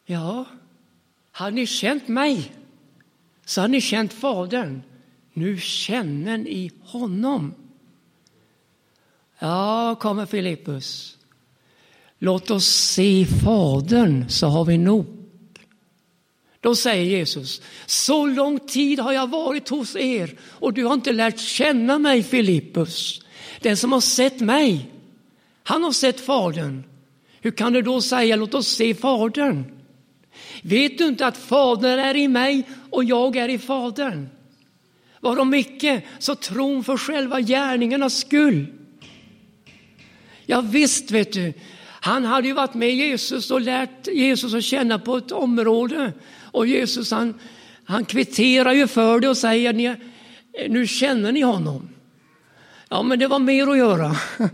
Ja, 0.06 0.44
har 1.32 1.50
ni 1.50 1.66
känt 1.66 2.08
mig 2.08 2.52
så 3.44 3.60
har 3.60 3.68
ni 3.68 3.80
känt 3.80 4.12
Fadern. 4.12 4.82
Nu 5.32 5.58
känner 5.58 6.38
ni 6.38 6.70
honom. 6.82 7.54
Ja, 9.38 9.96
kommer 10.00 10.26
Filippus. 10.26 11.13
Låt 12.24 12.50
oss 12.50 12.66
se 12.66 13.26
Fadern 13.44 14.28
så 14.28 14.46
har 14.46 14.64
vi 14.64 14.78
nog. 14.78 15.06
Då 16.60 16.74
säger 16.74 17.04
Jesus, 17.04 17.62
så 17.86 18.26
lång 18.26 18.58
tid 18.58 18.98
har 18.98 19.12
jag 19.12 19.30
varit 19.30 19.68
hos 19.68 19.96
er 19.96 20.38
och 20.42 20.72
du 20.72 20.84
har 20.84 20.94
inte 20.94 21.12
lärt 21.12 21.38
känna 21.38 21.98
mig 21.98 22.22
Filippus. 22.22 23.20
Den 23.60 23.76
som 23.76 23.92
har 23.92 24.00
sett 24.00 24.40
mig, 24.40 24.90
han 25.62 25.84
har 25.84 25.92
sett 25.92 26.20
Fadern. 26.20 26.84
Hur 27.40 27.50
kan 27.50 27.72
du 27.72 27.82
då 27.82 28.00
säga 28.00 28.36
låt 28.36 28.54
oss 28.54 28.68
se 28.68 28.94
Fadern? 28.94 29.64
Vet 30.62 30.98
du 30.98 31.04
inte 31.04 31.26
att 31.26 31.36
Fadern 31.36 31.98
är 31.98 32.16
i 32.16 32.28
mig 32.28 32.62
och 32.90 33.04
jag 33.04 33.36
är 33.36 33.48
i 33.48 33.58
Fadern? 33.58 34.28
Varom 35.20 35.54
icke, 35.54 36.02
så 36.18 36.34
tron 36.34 36.84
för 36.84 36.96
själva 36.96 37.40
gärningarnas 37.40 38.18
skull. 38.18 38.66
Ja, 40.46 40.60
visst 40.60 41.10
vet 41.10 41.32
du, 41.32 41.52
han 42.04 42.24
hade 42.24 42.48
ju 42.48 42.54
varit 42.54 42.74
med 42.74 42.94
Jesus 42.94 43.50
och 43.50 43.60
lärt 43.60 44.08
Jesus 44.08 44.54
att 44.54 44.64
känna 44.64 44.98
på 44.98 45.16
ett 45.16 45.32
område. 45.32 46.12
Och 46.40 46.66
Jesus 46.66 47.10
han, 47.10 47.34
han 47.84 48.04
kvitterar 48.04 48.72
ju 48.72 48.86
för 48.86 49.20
det 49.20 49.28
och 49.28 49.36
säger, 49.36 49.96
nu 50.68 50.86
känner 50.86 51.32
ni 51.32 51.40
honom. 51.40 51.88
Ja, 52.88 53.02
men 53.02 53.18
det 53.18 53.26
var 53.26 53.38
mer 53.38 53.66
att 53.66 53.78
göra. 53.78 54.16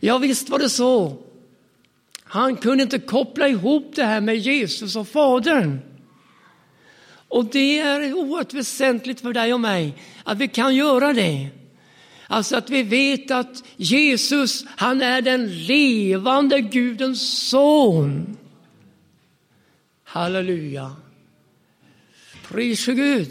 Ja, 0.00 0.18
visst 0.18 0.48
var 0.48 0.58
det 0.58 0.68
så. 0.68 1.16
Han 2.24 2.56
kunde 2.56 2.82
inte 2.82 2.98
koppla 2.98 3.48
ihop 3.48 3.92
det 3.94 4.04
här 4.04 4.20
med 4.20 4.36
Jesus 4.36 4.96
och 4.96 5.08
Fadern. 5.08 5.78
Och 7.28 7.44
det 7.44 7.78
är 7.78 8.14
oerhört 8.14 8.54
väsentligt 8.54 9.20
för 9.20 9.32
dig 9.32 9.54
och 9.54 9.60
mig 9.60 9.94
att 10.24 10.38
vi 10.38 10.48
kan 10.48 10.74
göra 10.74 11.12
det. 11.12 11.59
Alltså 12.32 12.56
att 12.56 12.70
vi 12.70 12.82
vet 12.82 13.30
att 13.30 13.64
Jesus, 13.76 14.64
han 14.76 15.02
är 15.02 15.22
den 15.22 15.64
levande 15.66 16.60
Gudens 16.60 17.48
son. 17.48 18.36
Halleluja. 20.04 20.96
Prise 22.48 22.94
Gud. 22.94 23.28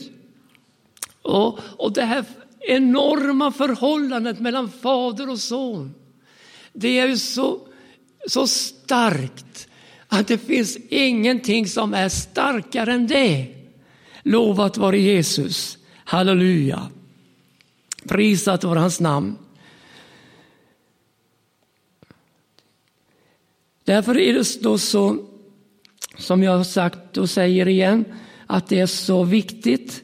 Och, 1.22 1.60
och 1.78 1.94
det 1.94 2.06
här 2.06 2.26
enorma 2.60 3.52
förhållandet 3.52 4.40
mellan 4.40 4.72
fader 4.72 5.30
och 5.30 5.40
son. 5.40 5.94
Det 6.74 7.00
är 7.00 7.08
ju 7.08 7.18
så, 7.18 7.60
så 8.28 8.48
starkt 8.48 9.68
Att 10.08 10.28
det 10.28 10.38
finns 10.38 10.78
ingenting 10.90 11.68
som 11.68 11.94
är 11.94 12.10
starkare 12.10 12.94
än 12.94 13.08
det. 13.08 13.48
Lovat 14.24 14.78
vare 14.78 15.00
Jesus. 15.00 15.78
Halleluja. 16.06 16.90
Prisat 18.10 18.64
vare 18.64 18.80
hans 18.80 19.00
namn. 19.00 19.38
Därför 23.84 24.18
är 24.18 24.34
det 24.34 24.62
då 24.62 24.78
så, 24.78 25.26
som 26.18 26.44
jag 26.44 26.58
har 26.58 26.64
sagt 26.64 27.18
och 27.18 27.30
säger 27.30 27.68
igen, 27.68 28.06
att 28.48 28.68
det 28.68 28.80
är 28.80 28.86
så 28.86 29.24
viktigt 29.24 30.04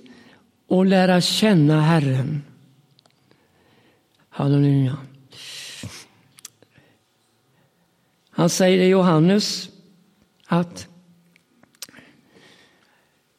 att 0.69 0.88
lära 0.88 1.21
känna 1.21 1.81
Herren. 1.81 2.43
Halleluja. 4.29 4.97
Han 8.29 8.50
säger 8.50 8.83
i 8.83 8.88
Johannes 8.88 9.69
att 10.45 10.88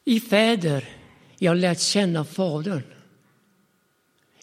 i 0.05 0.19
fäder 0.19 0.89
jag 1.37 1.57
lärt 1.57 1.79
känna 1.79 2.23
Fadern. 2.23 2.96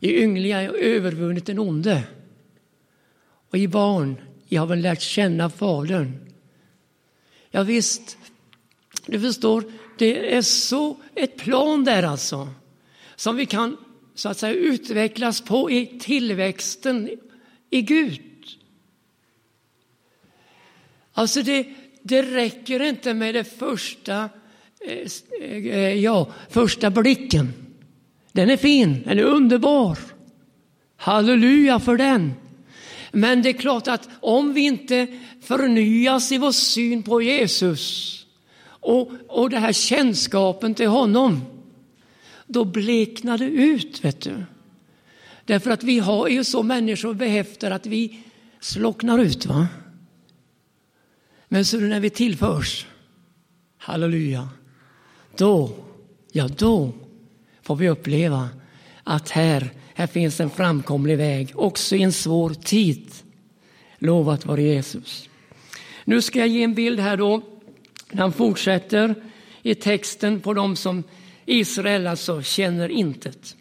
I 0.04 0.22
ynglingar 0.22 0.56
har 0.56 0.62
jag 0.62 0.76
övervunnit 0.76 1.46
den 1.46 1.58
onde. 1.58 2.02
Och 3.50 3.58
i 3.58 3.68
barn 3.68 4.20
jag 4.48 4.62
har 4.62 4.68
jag 4.68 4.82
lärt 4.82 5.00
känna 5.00 5.50
Fadern. 5.50 6.12
Ja, 7.50 7.62
visst, 7.62 8.18
du 9.06 9.20
förstår, 9.20 9.64
det 9.98 10.34
är 10.34 10.42
så 10.42 10.96
ett 11.14 11.36
plan 11.36 11.84
där 11.84 12.02
alltså. 12.02 12.48
Som 13.16 13.36
vi 13.36 13.46
kan 13.46 13.76
så 14.14 14.28
att 14.28 14.38
säga 14.38 14.54
utvecklas 14.54 15.40
på 15.40 15.70
i 15.70 15.98
tillväxten 16.00 17.10
i 17.70 17.82
Gud. 17.82 18.20
Alltså 21.12 21.42
det, 21.42 21.66
det 22.02 22.22
räcker 22.22 22.82
inte 22.82 23.14
med 23.14 23.34
det 23.34 23.44
första, 23.44 24.28
eh, 24.80 25.10
eh 25.40 25.94
ja, 25.94 26.32
första 26.48 26.90
blicken. 26.90 27.63
Den 28.34 28.50
är 28.50 28.56
fin, 28.56 29.02
den 29.04 29.18
är 29.18 29.22
underbar. 29.22 29.98
Halleluja 30.96 31.80
för 31.80 31.96
den. 31.96 32.32
Men 33.12 33.42
det 33.42 33.48
är 33.48 33.52
klart 33.52 33.88
att 33.88 34.08
om 34.20 34.54
vi 34.54 34.60
inte 34.60 35.06
förnyas 35.42 36.32
i 36.32 36.38
vår 36.38 36.52
syn 36.52 37.02
på 37.02 37.22
Jesus 37.22 38.26
och, 38.66 39.12
och 39.28 39.50
det 39.50 39.58
här 39.58 39.72
kännskapen 39.72 40.74
till 40.74 40.88
honom, 40.88 41.40
då 42.46 42.64
bleknar 42.64 43.38
det 43.38 43.44
ut. 43.44 44.04
vet 44.04 44.20
du. 44.20 44.44
Därför 45.44 45.70
att 45.70 45.82
vi 45.82 45.98
har 45.98 46.28
ju 46.28 46.44
så 46.44 46.62
människor 46.62 47.14
behäftade 47.14 47.74
att 47.74 47.86
vi 47.86 48.20
slocknar 48.60 49.18
ut. 49.18 49.46
va? 49.46 49.66
Men 51.48 51.64
så 51.64 51.80
när 51.80 52.00
vi 52.00 52.10
tillförs, 52.10 52.86
halleluja, 53.78 54.48
då, 55.36 55.70
ja 56.32 56.48
då 56.48 56.92
får 57.64 57.76
vi 57.76 57.88
uppleva 57.88 58.48
att 59.04 59.30
här, 59.30 59.70
här 59.94 60.06
finns 60.06 60.40
en 60.40 60.50
framkomlig 60.50 61.16
väg, 61.16 61.52
också 61.54 61.96
i 61.96 62.02
en 62.02 62.12
svår 62.12 62.50
tid. 62.50 63.10
Lovat 63.98 64.46
vare 64.46 64.62
Jesus. 64.62 65.28
Nu 66.04 66.22
ska 66.22 66.38
jag 66.38 66.48
ge 66.48 66.62
en 66.62 66.74
bild 66.74 67.00
här 67.00 67.16
då. 67.16 67.42
Han 68.12 68.32
fortsätter 68.32 69.14
i 69.62 69.74
texten 69.74 70.40
på 70.40 70.54
dem 70.54 70.76
som 70.76 71.02
Israel 71.46 72.06
alltså 72.06 72.42
känner 72.42 72.88
intet. 72.88 73.56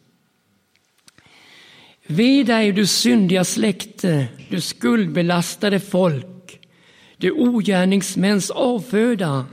Ve 2.08 2.44
dig 2.44 2.72
du 2.72 2.88
syndiga 2.88 3.44
släkte, 3.44 4.28
du 4.50 4.62
skuldbelastade 4.62 5.80
folk 5.80 6.26
du 7.24 7.32
ogärningsmäns 7.32 8.52
avföda, 8.52 9.46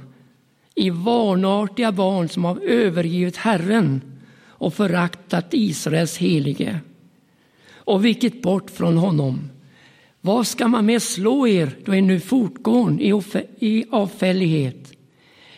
i 0.75 0.91
vanartiga 0.91 1.93
barn 1.93 2.29
som 2.29 2.45
har 2.45 2.61
övergivit 2.61 3.37
Herren 3.37 4.10
och 4.61 4.75
föraktat 4.75 5.47
Israels 5.51 6.19
helige 6.19 6.81
och 7.75 8.05
vikit 8.05 8.43
bort 8.43 8.71
från 8.71 8.97
honom. 8.97 9.51
Vad 10.21 10.47
ska 10.47 10.69
man 10.69 10.87
med 10.87 11.03
slå 11.03 11.47
er 11.47 11.71
då 11.85 11.95
är 11.95 12.03
nu 12.03 12.21
fortgår 12.21 13.01
i, 13.01 13.23
i 13.59 13.85
avfällighet? 13.91 14.93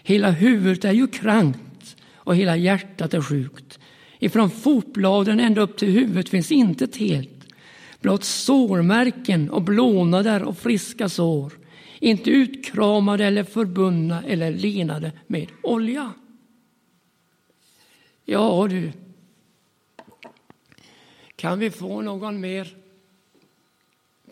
Hela 0.02 0.30
huvudet 0.30 0.84
är 0.84 0.92
ju 0.92 1.06
krankt 1.06 1.96
och 2.14 2.36
hela 2.36 2.56
hjärtat 2.56 3.14
är 3.14 3.20
sjukt. 3.20 3.78
Ifrån 4.18 4.50
fotbladen 4.50 5.40
ända 5.40 5.60
upp 5.60 5.76
till 5.76 5.90
huvudet 5.90 6.28
finns 6.28 6.52
intet 6.52 6.96
helt, 6.96 7.46
blott 8.00 8.24
sårmärken 8.24 9.50
och 9.50 9.62
blånader 9.62 10.42
och 10.42 10.58
friska 10.58 11.08
sår 11.08 11.52
inte 12.00 12.30
utkramade 12.30 13.24
eller 13.24 13.44
förbundna 13.44 14.22
eller 14.22 14.50
lenade 14.50 15.12
med 15.26 15.46
olja. 15.62 16.12
Ja 18.24 18.66
du, 18.70 18.92
kan 21.36 21.58
vi 21.58 21.70
få 21.70 22.00
någon 22.00 22.40
mer 22.40 22.76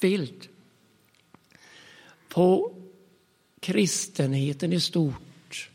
bild 0.01 0.49
på 2.29 2.75
kristenheten 3.61 4.73
i 4.73 4.81
stort 4.81 5.71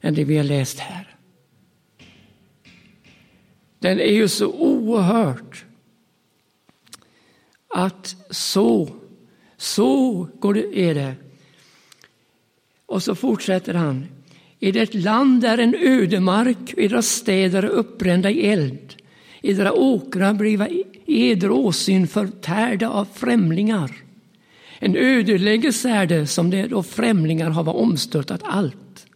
än 0.00 0.14
det 0.14 0.24
vi 0.24 0.36
har 0.36 0.44
läst 0.44 0.78
här? 0.78 1.16
Den 3.78 4.00
är 4.00 4.12
ju 4.12 4.28
så 4.28 4.52
oerhört 4.52 5.64
att 7.68 8.16
så 8.30 9.00
så 9.60 10.28
går 10.38 10.54
det, 10.54 10.78
är 10.78 10.94
det. 10.94 11.14
Och 12.86 13.02
så 13.02 13.14
fortsätter 13.14 13.74
han. 13.74 14.06
I 14.60 14.72
det 14.72 14.94
land 14.94 15.40
där 15.40 15.58
en 15.58 15.74
ödemark, 15.74 16.74
era 16.76 17.02
städer 17.02 17.62
städer 17.62 17.70
uppbrända 17.70 18.30
i 18.30 18.46
eld, 18.46 18.94
Era 19.42 19.72
åkrar 19.72 20.34
bliva 20.34 20.68
eder 21.06 21.50
åsyn 21.50 22.08
förtärda 22.08 22.88
av 22.88 23.06
främlingar. 23.14 23.90
En 24.78 24.96
ödeläggelse 24.96 25.90
är 25.90 26.06
det 26.06 26.26
som 26.26 26.50
det 26.50 26.66
då 26.66 26.82
främlingar 26.82 27.50
har 27.50 27.62
omstörtat 27.76 28.40
allt. 28.44 29.06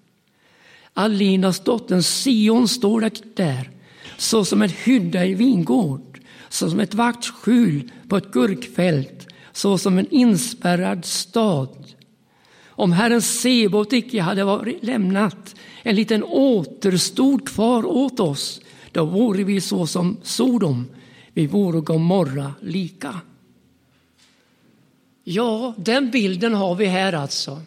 Alinas 0.95 1.61
dotter 1.61 2.03
Sion 2.03 2.69
står 2.69 3.05
där, 3.37 3.71
så 4.17 4.45
som 4.45 4.63
en 4.63 4.71
hydda 4.85 5.25
i 5.25 5.35
vingård, 5.35 6.21
så 6.49 6.71
som 6.71 6.81
ett 6.81 6.95
vaktskjul 6.95 7.91
på 8.09 8.17
ett 8.17 8.33
gurkfält, 8.33 9.27
så 9.53 9.79
som 9.79 9.99
en 9.99 10.09
inspärrad 10.11 11.05
stad. 11.05 11.94
Om 12.77 12.93
Herren 12.93 13.23
Sebot 13.23 13.93
icke 13.93 14.21
hade 14.21 14.45
varit 14.45 14.85
lämnat 14.85 15.55
en 15.83 15.97
liten 15.97 16.25
återstod 16.25 17.49
kvar 17.49 17.87
åt 17.87 18.21
oss, 18.21 18.61
då 18.93 19.05
vore 19.05 19.45
vi 19.45 19.61
så 19.61 19.87
som 19.87 20.17
Sodom, 20.23 20.87
vi 21.33 21.47
vore 21.47 21.81
Gomorra 21.81 22.55
lika. 22.61 23.21
Ja, 25.25 25.75
den 25.77 26.11
bilden 26.11 26.55
har 26.55 26.75
vi 26.75 26.87
här 26.87 27.13
alltså. 27.13 27.61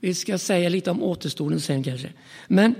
Vi 0.00 0.14
ska 0.14 0.38
säga 0.38 0.68
lite 0.68 0.90
om 0.90 1.02
återstoden 1.02 1.60
sen 1.60 1.82
kanske. 1.82 2.12
Men 2.48 2.74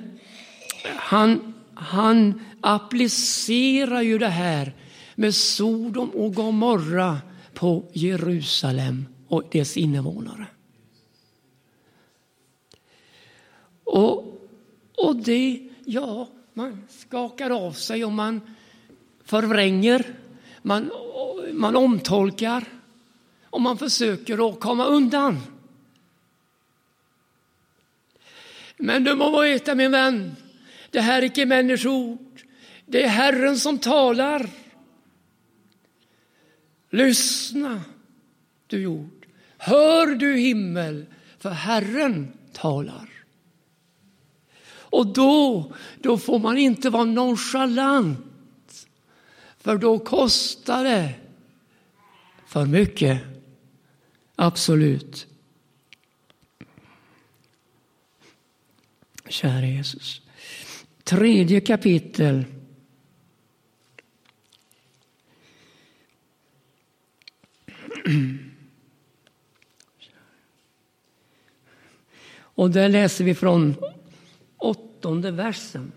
han, 0.97 1.55
han 1.75 2.40
applicerar 2.61 4.03
ju 4.03 4.19
det 4.19 4.29
här 4.29 4.75
med 5.14 5.35
Sodom 5.35 6.11
och 6.11 6.35
Gomorra 6.35 7.19
på 7.55 7.85
Jerusalem 7.92 9.07
och 9.37 9.49
dess 9.51 9.77
invånare. 9.77 10.46
Och, 13.85 14.49
och 14.96 15.16
det, 15.16 15.68
ja, 15.85 16.29
man 16.53 16.85
skakar 16.88 17.51
av 17.51 17.72
sig 17.72 18.05
och 18.05 18.12
man 18.12 18.40
förvränger, 19.25 20.14
man, 20.62 20.90
man 21.53 21.77
omtolkar 21.77 22.64
och 23.44 23.61
man 23.61 23.79
försöker 23.79 24.49
att 24.49 24.61
komma 24.61 24.85
undan. 24.85 25.38
Men 28.77 29.05
du 29.05 29.14
må 29.14 29.40
veta 29.40 29.75
min 29.75 29.90
vän, 29.90 30.37
det 30.90 31.01
här 31.01 31.22
är 31.22 31.27
icke 31.27 31.46
människoord, 31.46 32.42
det 32.87 33.03
är 33.03 33.09
Herren 33.09 33.57
som 33.57 33.79
talar. 33.79 34.51
Lyssna, 36.90 37.83
du 38.66 38.81
jord. 38.83 39.15
Hör, 39.66 40.07
du 40.07 40.37
himmel, 40.37 41.07
för 41.38 41.50
Herren 41.50 42.33
talar. 42.52 43.09
Och 44.68 45.07
då, 45.07 45.72
då 46.02 46.18
får 46.18 46.38
man 46.38 46.59
inte 46.59 46.90
vara 46.90 47.05
nonchalant, 47.05 48.87
för 49.59 49.79
då 49.79 49.98
kostar 49.98 50.85
det 50.85 51.14
för 52.46 52.66
mycket. 52.66 53.20
Absolut. 54.37 55.26
Kära 59.29 59.66
Jesus. 59.66 60.22
Tredje 61.05 61.61
kapitel 61.61 62.44
Och 72.57 72.71
där 72.71 72.88
läser 72.88 73.25
vi 73.25 73.35
från 73.35 73.75
åttonde 74.59 75.31
versen. 75.31 75.92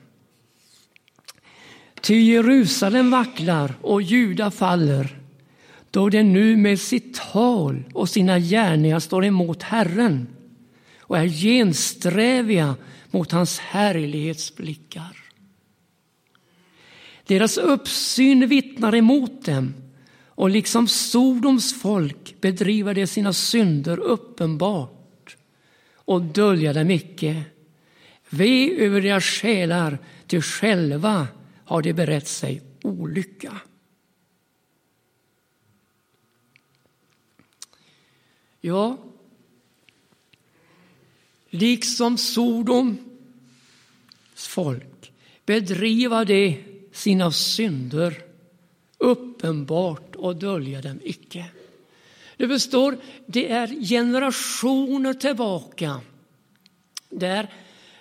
Ty 2.01 2.15
Jerusalem 2.15 3.11
vacklar 3.11 3.73
och 3.81 4.01
Juda 4.01 4.51
faller 4.51 5.19
då 5.91 6.09
de 6.09 6.23
nu 6.23 6.57
med 6.57 6.79
sitt 6.79 7.13
tal 7.13 7.83
och 7.93 8.09
sina 8.09 8.39
gärningar 8.39 8.99
står 8.99 9.25
emot 9.25 9.63
Herren 9.63 10.27
och 10.99 11.17
är 11.17 11.27
gensträviga 11.27 12.75
mot 13.11 13.31
hans 13.31 13.59
härlighetsblickar. 13.59 15.17
Deras 17.25 17.57
uppsyn 17.57 18.47
vittnar 18.47 18.95
emot 18.95 19.45
dem 19.45 19.73
och 20.25 20.49
liksom 20.49 20.87
Sodoms 20.87 21.81
folk 21.81 22.41
bedriver 22.41 22.93
de 22.93 23.07
sina 23.07 23.33
synder 23.33 23.99
uppenbart 23.99 24.98
och 26.09 26.21
dölja 26.21 26.73
dem 26.73 26.91
icke. 26.91 27.43
Ve 28.29 28.75
över 28.85 29.01
deras 29.01 29.23
själar, 29.23 29.97
till 30.27 30.41
själva 30.41 31.27
har 31.65 31.81
de 31.81 31.93
berett 31.93 32.27
sig 32.27 32.61
olycka. 32.83 33.61
Ja, 38.61 38.97
liksom 41.49 42.17
Sodoms 42.17 42.99
folk 44.35 45.11
bedriva 45.45 46.25
de 46.25 46.63
sina 46.91 47.31
synder 47.31 48.23
uppenbart 48.97 50.15
och 50.15 50.35
dölja 50.35 50.81
dem 50.81 50.99
icke. 51.03 51.45
Det 52.39 52.47
består, 52.47 52.97
det 53.25 53.51
är 53.51 53.67
generationer 53.67 55.13
tillbaka 55.13 56.01
där, 57.09 57.53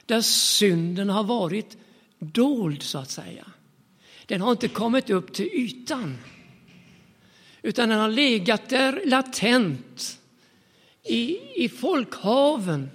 där 0.07 0.20
synden 0.20 1.11
har 1.11 1.24
varit 1.24 1.77
dold, 2.18 2.83
så 2.83 2.98
att 2.98 3.11
säga. 3.11 3.46
Den 4.27 4.40
har 4.40 4.51
inte 4.51 4.68
kommit 4.68 5.11
upp 5.11 5.33
till 5.33 5.46
ytan, 5.46 6.18
utan 7.62 7.88
den 7.88 7.98
har 7.98 8.09
legat 8.09 8.68
där 8.68 9.03
latent 9.05 10.20
i, 11.03 11.38
i 11.64 11.68
folkhaven. 11.68 12.90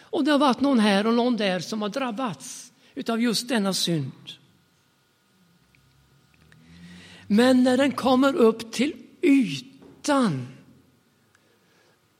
Och 0.00 0.24
det 0.24 0.30
har 0.30 0.38
varit 0.38 0.60
någon 0.60 0.78
här 0.78 1.06
och 1.06 1.14
någon 1.14 1.36
där 1.36 1.60
som 1.60 1.82
har 1.82 1.88
drabbats 1.88 2.72
av 3.08 3.20
just 3.20 3.48
denna 3.48 3.72
synd. 3.72 4.32
Men 7.26 7.64
när 7.64 7.76
den 7.76 7.92
kommer 7.92 8.34
upp 8.34 8.72
till 8.72 8.92
ytan, 9.22 10.55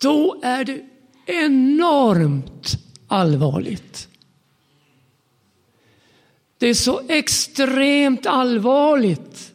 då 0.07 0.40
är 0.42 0.64
det 0.64 0.83
enormt 1.27 2.79
allvarligt. 3.09 4.09
Det 6.59 6.66
är 6.66 6.75
så 6.75 7.01
extremt 7.09 8.27
allvarligt 8.27 9.55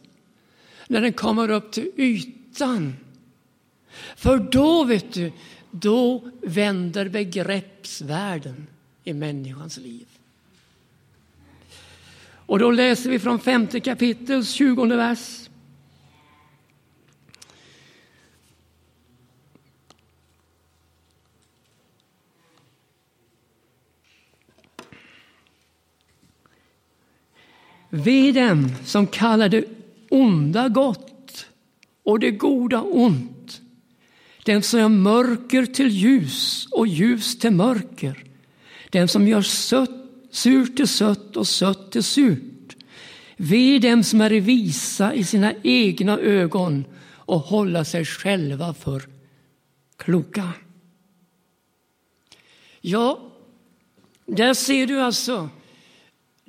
när 0.88 1.00
den 1.00 1.12
kommer 1.12 1.50
upp 1.50 1.72
till 1.72 1.90
ytan. 1.96 2.96
För 4.16 4.38
då, 4.38 4.84
vet 4.84 5.12
du, 5.12 5.32
då 5.70 6.30
vänder 6.42 7.08
begreppsvärlden 7.08 8.66
i 9.04 9.12
människans 9.12 9.76
liv. 9.76 10.06
Och 12.46 12.58
då 12.58 12.70
läser 12.70 13.10
vi 13.10 13.18
från 13.18 13.40
femte 13.40 13.80
kapitels 13.80 14.50
tjugonde 14.50 14.96
vers. 14.96 15.41
Ve 27.94 28.32
dem 28.32 28.68
som 28.84 29.06
kallar 29.06 29.48
det 29.48 29.64
onda 30.10 30.68
gott 30.68 31.46
och 32.02 32.20
det 32.20 32.30
goda 32.30 32.82
ont. 32.82 33.60
Den 34.44 34.62
som 34.62 34.80
gör 34.80 34.88
mörker 34.88 35.66
till 35.66 35.88
ljus 35.88 36.68
och 36.70 36.86
ljus 36.86 37.38
till 37.38 37.50
mörker. 37.50 38.24
Den 38.90 39.08
som 39.08 39.28
gör 39.28 39.42
sött, 39.42 39.90
surt 40.30 40.76
till 40.76 40.88
sött 40.88 41.36
och 41.36 41.48
sött 41.48 41.92
till 41.92 42.02
surt. 42.02 42.76
Ve 43.36 43.78
dem 43.78 44.04
som 44.04 44.20
är 44.20 44.30
visa 44.30 45.14
i 45.14 45.24
sina 45.24 45.52
egna 45.62 46.18
ögon 46.18 46.84
och 47.14 47.40
hålla 47.40 47.84
sig 47.84 48.04
själva 48.04 48.74
för 48.74 49.02
kloka. 49.96 50.52
Ja, 52.80 53.18
där 54.26 54.54
ser 54.54 54.86
du 54.86 55.00
alltså 55.00 55.48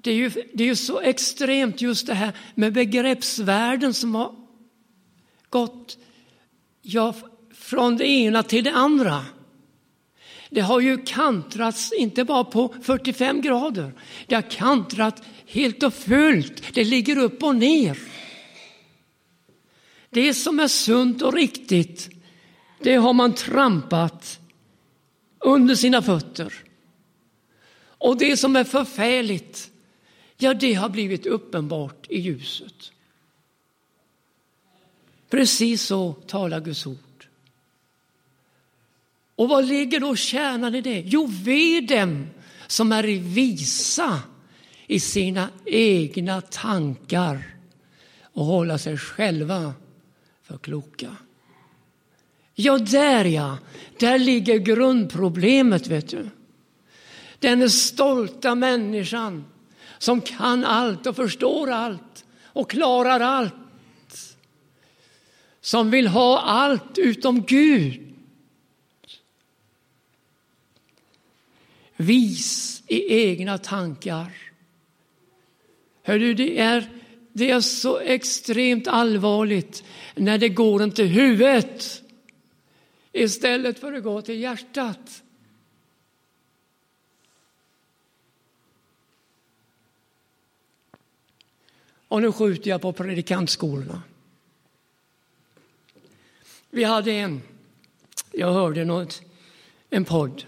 det 0.03 0.11
är, 0.11 0.15
ju, 0.15 0.29
det 0.53 0.63
är 0.63 0.67
ju 0.67 0.75
så 0.75 0.99
extremt 0.99 1.81
just 1.81 2.07
det 2.07 2.13
här 2.13 2.31
med 2.55 2.73
begreppsvärlden 2.73 3.93
som 3.93 4.15
har 4.15 4.35
gått 5.49 5.97
ja, 6.81 7.13
från 7.53 7.97
det 7.97 8.07
ena 8.07 8.43
till 8.43 8.63
det 8.63 8.71
andra. 8.71 9.25
Det 10.49 10.61
har 10.61 10.79
ju 10.79 10.97
kantrats 10.97 11.93
inte 11.93 12.25
bara 12.25 12.43
på 12.43 12.75
45 12.81 13.41
grader, 13.41 13.93
det 14.27 14.35
har 14.35 14.41
kantrat 14.41 15.23
helt 15.47 15.83
och 15.83 15.93
fullt. 15.93 16.73
Det 16.73 16.83
ligger 16.83 17.17
upp 17.17 17.43
och 17.43 17.55
ner. 17.55 17.99
Det 20.09 20.33
som 20.33 20.59
är 20.59 20.67
sunt 20.67 21.21
och 21.21 21.33
riktigt, 21.33 22.09
det 22.79 22.95
har 22.95 23.13
man 23.13 23.33
trampat 23.33 24.39
under 25.39 25.75
sina 25.75 26.01
fötter. 26.01 26.53
Och 27.97 28.17
det 28.17 28.37
som 28.37 28.55
är 28.55 28.63
förfärligt, 28.63 29.72
Ja, 30.43 30.53
det 30.53 30.73
har 30.73 30.89
blivit 30.89 31.25
uppenbart 31.25 32.05
i 32.09 32.19
ljuset. 32.19 32.91
Precis 35.29 35.81
så 35.81 36.13
talar 36.13 36.59
Guds 36.59 36.87
ord. 36.87 37.27
Och 39.35 39.49
vad 39.49 39.65
ligger 39.65 39.99
då 39.99 40.15
kärnan 40.15 40.75
i 40.75 40.81
det? 40.81 41.03
Jo, 41.05 41.29
ve 41.43 41.81
dem 41.81 42.27
som 42.67 42.91
är 42.91 43.03
visa 43.19 44.21
i 44.87 44.99
sina 44.99 45.49
egna 45.65 46.41
tankar 46.41 47.55
och 48.21 48.45
hålla 48.45 48.77
sig 48.77 48.97
själva 48.97 49.73
för 50.41 50.57
kloka. 50.57 51.15
Ja, 52.55 52.77
där 52.77 53.25
ja, 53.25 53.57
där 53.99 54.19
ligger 54.19 54.57
grundproblemet, 54.57 55.87
vet 55.87 56.07
du. 56.07 56.29
Den 57.39 57.69
stolta 57.69 58.55
människan 58.55 59.45
som 60.03 60.21
kan 60.21 60.65
allt 60.65 61.07
och 61.07 61.15
förstår 61.15 61.71
allt 61.71 62.25
och 62.43 62.69
klarar 62.69 63.19
allt. 63.19 63.53
Som 65.61 65.91
vill 65.91 66.07
ha 66.07 66.41
allt 66.41 66.97
utom 66.97 67.43
Gud. 67.43 68.13
Vis 71.95 72.83
i 72.87 73.13
egna 73.13 73.57
tankar. 73.57 74.31
Hör 76.03 76.19
du, 76.19 76.33
det 76.33 76.59
är, 76.59 76.89
det 77.33 77.51
är 77.51 77.61
så 77.61 77.99
extremt 77.99 78.87
allvarligt 78.87 79.83
när 80.15 80.37
det 80.37 80.49
går 80.49 80.83
inte 80.83 81.03
huvudet 81.03 82.03
istället 83.11 83.79
för 83.79 83.93
att 83.93 84.03
gå 84.03 84.21
till 84.21 84.39
hjärtat. 84.39 85.22
Och 92.13 92.21
nu 92.21 92.31
skjuter 92.31 92.69
jag 92.69 92.81
på 92.81 92.93
predikantskolorna. 92.93 94.01
Vi 96.69 96.83
hade 96.83 97.11
en, 97.11 97.41
jag 98.31 98.53
hörde 98.53 98.85
något, 98.85 99.21
en 99.89 100.05
podd. 100.05 100.43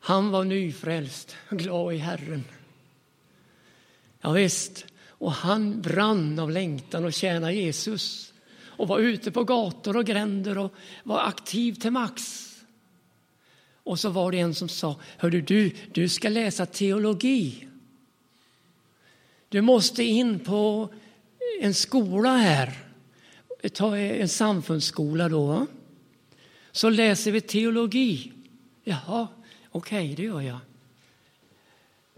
Han 0.00 0.30
var 0.30 0.44
nyfrälst, 0.44 1.36
glad 1.50 1.94
i 1.94 1.96
Herren. 1.96 2.44
Ja, 4.20 4.32
visst. 4.32 4.86
och 5.08 5.32
han 5.32 5.80
brann 5.80 6.38
av 6.38 6.50
längtan 6.50 7.06
att 7.06 7.14
tjäna 7.14 7.52
Jesus 7.52 8.32
och 8.64 8.88
var 8.88 8.98
ute 8.98 9.30
på 9.30 9.44
gator 9.44 9.96
och 9.96 10.06
gränder 10.06 10.58
och 10.58 10.74
var 11.04 11.20
aktiv 11.20 11.74
till 11.74 11.90
max. 11.90 12.48
Och 13.82 13.98
så 14.00 14.10
var 14.10 14.32
det 14.32 14.38
en 14.38 14.54
som 14.54 14.68
sa, 14.68 14.96
hördu 15.18 15.40
du, 15.40 15.70
du 15.92 16.08
ska 16.08 16.28
läsa 16.28 16.66
teologi. 16.66 17.67
Du 19.48 19.60
måste 19.60 20.04
in 20.04 20.40
på 20.40 20.88
en 21.60 21.74
skola 21.74 22.36
här. 22.36 22.84
Ta 23.72 23.96
en 23.96 24.28
samfundsskola 24.28 25.28
då. 25.28 25.66
Så 26.72 26.90
läser 26.90 27.32
vi 27.32 27.40
teologi. 27.40 28.32
Jaha, 28.84 29.28
okej, 29.70 30.12
okay, 30.12 30.14
det 30.14 30.22
gör 30.22 30.40
jag. 30.40 30.58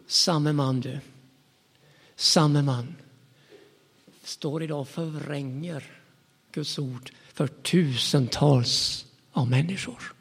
Samme 0.07 0.53
man 0.53 0.81
du. 0.81 1.01
Samme 2.17 2.63
man 2.63 2.95
står 4.23 4.63
idag 4.63 4.81
och 4.81 4.89
förvränger 4.89 5.85
Guds 6.53 6.79
ord 6.79 7.13
för 7.33 7.47
tusentals 7.47 9.07
av 9.33 9.51
människor. 9.51 10.15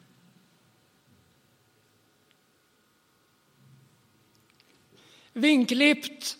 vinklippt, 5.40 6.36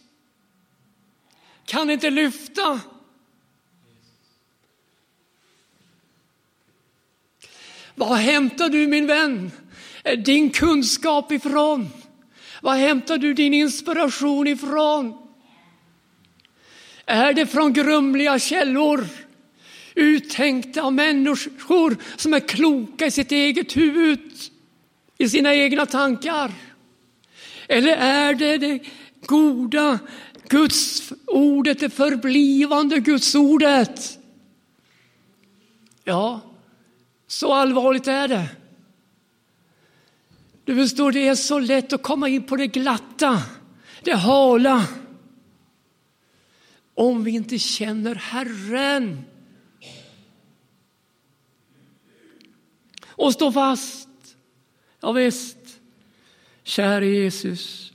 kan 1.70 1.90
inte 1.90 2.10
lyfta. 2.10 2.80
Vad 7.94 8.18
hämtar 8.18 8.68
du 8.68 8.86
min 8.86 9.06
vän 9.06 9.50
eh, 10.04 10.18
din 10.18 10.50
kunskap 10.50 11.32
ifrån? 11.32 11.88
Vad 12.62 12.74
hämtar 12.74 13.18
du 13.18 13.34
din 13.34 13.54
inspiration 13.54 14.46
ifrån? 14.46 15.28
Är 17.06 17.32
det 17.32 17.46
från 17.46 17.72
grumliga 17.72 18.38
källor? 18.38 19.06
Uttänkta 19.94 20.82
av 20.82 20.92
människor 20.92 21.96
som 22.16 22.34
är 22.34 22.40
kloka 22.40 23.06
i 23.06 23.10
sitt 23.10 23.32
eget 23.32 23.76
huvud, 23.76 24.32
i 25.18 25.28
sina 25.28 25.54
egna 25.54 25.86
tankar? 25.86 26.52
Eller 27.68 27.96
är 27.96 28.34
det 28.34 28.58
det 28.58 28.78
goda 29.26 29.98
Guds 30.50 31.12
ordet, 31.26 31.80
det 31.80 31.90
förblivande 31.90 33.00
Guds 33.00 33.34
ordet? 33.34 34.18
Ja, 36.04 36.40
så 37.26 37.52
allvarligt 37.52 38.06
är 38.06 38.28
det. 38.28 38.48
Du 40.64 40.74
förstår, 40.76 41.12
det 41.12 41.28
är 41.28 41.34
så 41.34 41.58
lätt 41.58 41.92
att 41.92 42.02
komma 42.02 42.28
in 42.28 42.42
på 42.42 42.56
det 42.56 42.66
glatta, 42.66 43.42
det 44.02 44.14
hala. 44.14 44.86
Om 46.94 47.24
vi 47.24 47.30
inte 47.30 47.58
känner 47.58 48.14
Herren. 48.14 49.24
Och 53.06 53.32
stå 53.32 53.52
fast. 53.52 54.08
Ja, 55.00 55.12
visst, 55.12 55.80
käre 56.62 57.06
Jesus. 57.06 57.92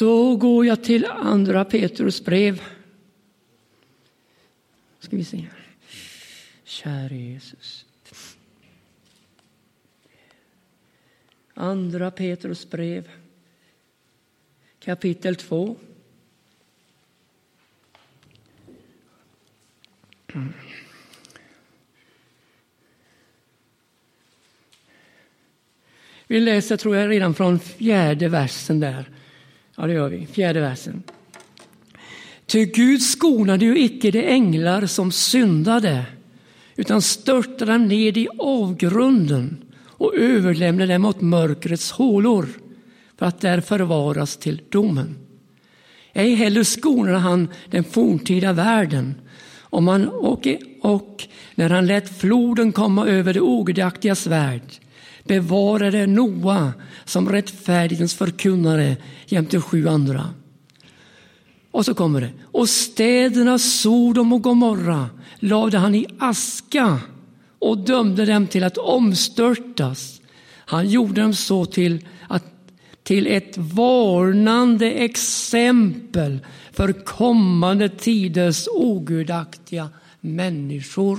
Så 0.00 0.36
går 0.36 0.66
jag 0.66 0.84
till 0.84 1.04
andra 1.04 1.64
Petrus 1.64 2.24
brev. 2.24 2.62
Ska 4.98 5.16
vi 5.16 5.24
se. 5.24 5.46
Käre 6.64 7.16
Jesus. 7.16 7.86
Andra 11.54 12.10
Petrus 12.10 12.70
brev, 12.70 13.10
kapitel 14.78 15.36
2. 15.36 15.76
Vi 26.26 26.40
läser, 26.40 26.76
tror 26.76 26.96
jag, 26.96 27.10
redan 27.10 27.34
från 27.34 27.58
fjärde 27.58 28.28
versen 28.28 28.80
där. 28.80 29.19
Ja, 29.80 29.86
det 29.86 29.92
gör 29.92 30.08
vi. 30.08 30.26
Fjärde 30.26 30.60
versen. 30.60 31.02
Ty 32.46 32.64
Gud 32.64 33.02
skonade 33.02 33.64
ju 33.64 33.78
icke 33.78 34.10
de 34.10 34.26
änglar 34.26 34.86
som 34.86 35.12
syndade 35.12 36.04
utan 36.76 37.02
störtade 37.02 37.72
dem 37.72 37.88
ned 37.88 38.16
i 38.16 38.28
avgrunden 38.38 39.56
och 39.82 40.14
överlämnade 40.14 40.92
dem 40.92 41.04
åt 41.04 41.20
mörkrets 41.20 41.90
hålor 41.90 42.48
för 43.18 43.26
att 43.26 43.40
där 43.40 43.60
förvaras 43.60 44.36
till 44.36 44.62
domen. 44.68 45.16
Ej 46.12 46.34
heller 46.34 46.64
skonade 46.64 47.18
han 47.18 47.48
den 47.70 47.84
forntida 47.84 48.52
världen 48.52 49.14
och, 49.60 49.82
man, 49.82 50.08
och, 50.08 50.48
och 50.80 51.28
när 51.54 51.70
han 51.70 51.86
lät 51.86 52.18
floden 52.18 52.72
komma 52.72 53.06
över 53.06 53.34
det 53.34 53.40
ogudaktigas 53.40 54.26
värld 54.26 54.62
bevarade 55.24 56.06
Noa 56.06 56.72
som 57.04 57.28
rättfärdighetens 57.28 58.14
förkunnare 58.14 58.96
jämte 59.26 59.60
sju 59.60 59.88
andra. 59.88 60.34
Och 61.70 61.84
så 61.84 61.94
kommer 61.94 62.20
det. 62.20 62.30
Och 62.42 62.68
städerna 62.68 63.58
Sodom 63.58 64.32
och 64.32 64.42
Gomorra 64.42 65.10
lade 65.38 65.78
han 65.78 65.94
i 65.94 66.06
aska 66.18 67.00
och 67.58 67.78
dömde 67.78 68.24
dem 68.24 68.46
till 68.46 68.64
att 68.64 68.78
omstörtas. 68.78 70.20
Han 70.56 70.88
gjorde 70.88 71.20
dem 71.20 71.34
så 71.34 71.66
till, 71.66 72.06
att, 72.28 72.44
till 73.02 73.26
ett 73.26 73.58
varnande 73.58 74.92
exempel 74.92 76.38
för 76.72 76.92
kommande 76.92 77.88
tiders 77.88 78.68
ogudaktiga 78.72 79.88
människor. 80.20 81.18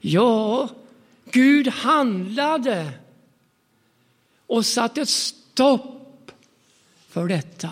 Ja, 0.00 0.68
Gud 1.32 1.68
handlade 1.68 2.92
och 4.46 4.66
satte 4.66 5.06
stopp 5.06 6.32
för 7.08 7.28
detta. 7.28 7.70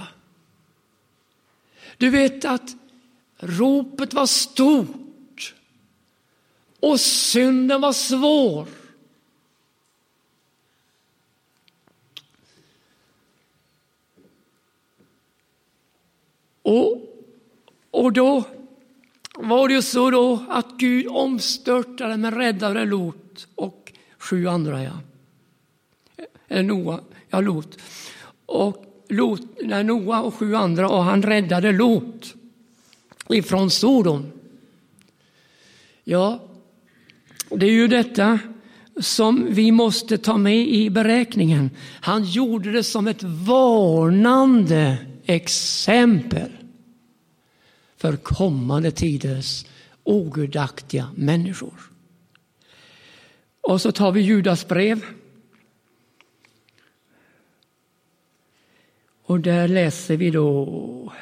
Du 1.96 2.10
vet 2.10 2.44
att 2.44 2.76
ropet 3.36 4.14
var 4.14 4.26
stort 4.26 5.54
och 6.80 7.00
synden 7.00 7.80
var 7.80 7.92
svår. 7.92 8.66
Och, 16.62 17.08
och 17.90 18.12
då 18.12 18.44
var 19.34 19.68
det 19.68 19.74
ju 19.74 19.82
så 19.82 20.10
då 20.10 20.44
att 20.48 20.70
Gud 20.76 21.06
omstörtade 21.08 22.16
men 22.16 22.34
räddade 22.34 22.84
Lot 22.84 23.29
och 23.54 23.92
sju 24.18 24.48
andra. 24.48 24.82
Ja. 24.82 25.00
Eller 26.48 26.62
Noa, 26.62 27.00
ja 27.30 27.40
Lot. 27.40 27.78
Och 28.46 28.84
Lot, 29.08 29.40
nej, 29.62 29.84
Noa 29.84 30.22
och 30.22 30.34
sju 30.34 30.54
andra 30.54 30.88
och 30.88 31.04
han 31.04 31.22
räddade 31.22 31.72
Lot 31.72 32.34
ifrån 33.28 33.70
Sodom. 33.70 34.32
Ja, 36.04 36.42
det 37.50 37.66
är 37.66 37.70
ju 37.70 37.88
detta 37.88 38.38
som 39.00 39.46
vi 39.50 39.72
måste 39.72 40.18
ta 40.18 40.36
med 40.36 40.68
i 40.68 40.90
beräkningen. 40.90 41.70
Han 42.00 42.24
gjorde 42.24 42.72
det 42.72 42.84
som 42.84 43.06
ett 43.06 43.22
varnande 43.22 44.98
exempel 45.24 46.50
för 47.96 48.16
kommande 48.16 48.90
tiders 48.90 49.64
ogudaktiga 50.04 51.08
människor. 51.14 51.89
Och 53.60 53.80
så 53.80 53.92
tar 53.92 54.12
vi 54.12 54.20
Judas 54.20 54.68
brev. 54.68 55.04
Och 59.22 59.40
där 59.40 59.68
läser 59.68 60.16
vi 60.16 60.30
då 60.30 61.12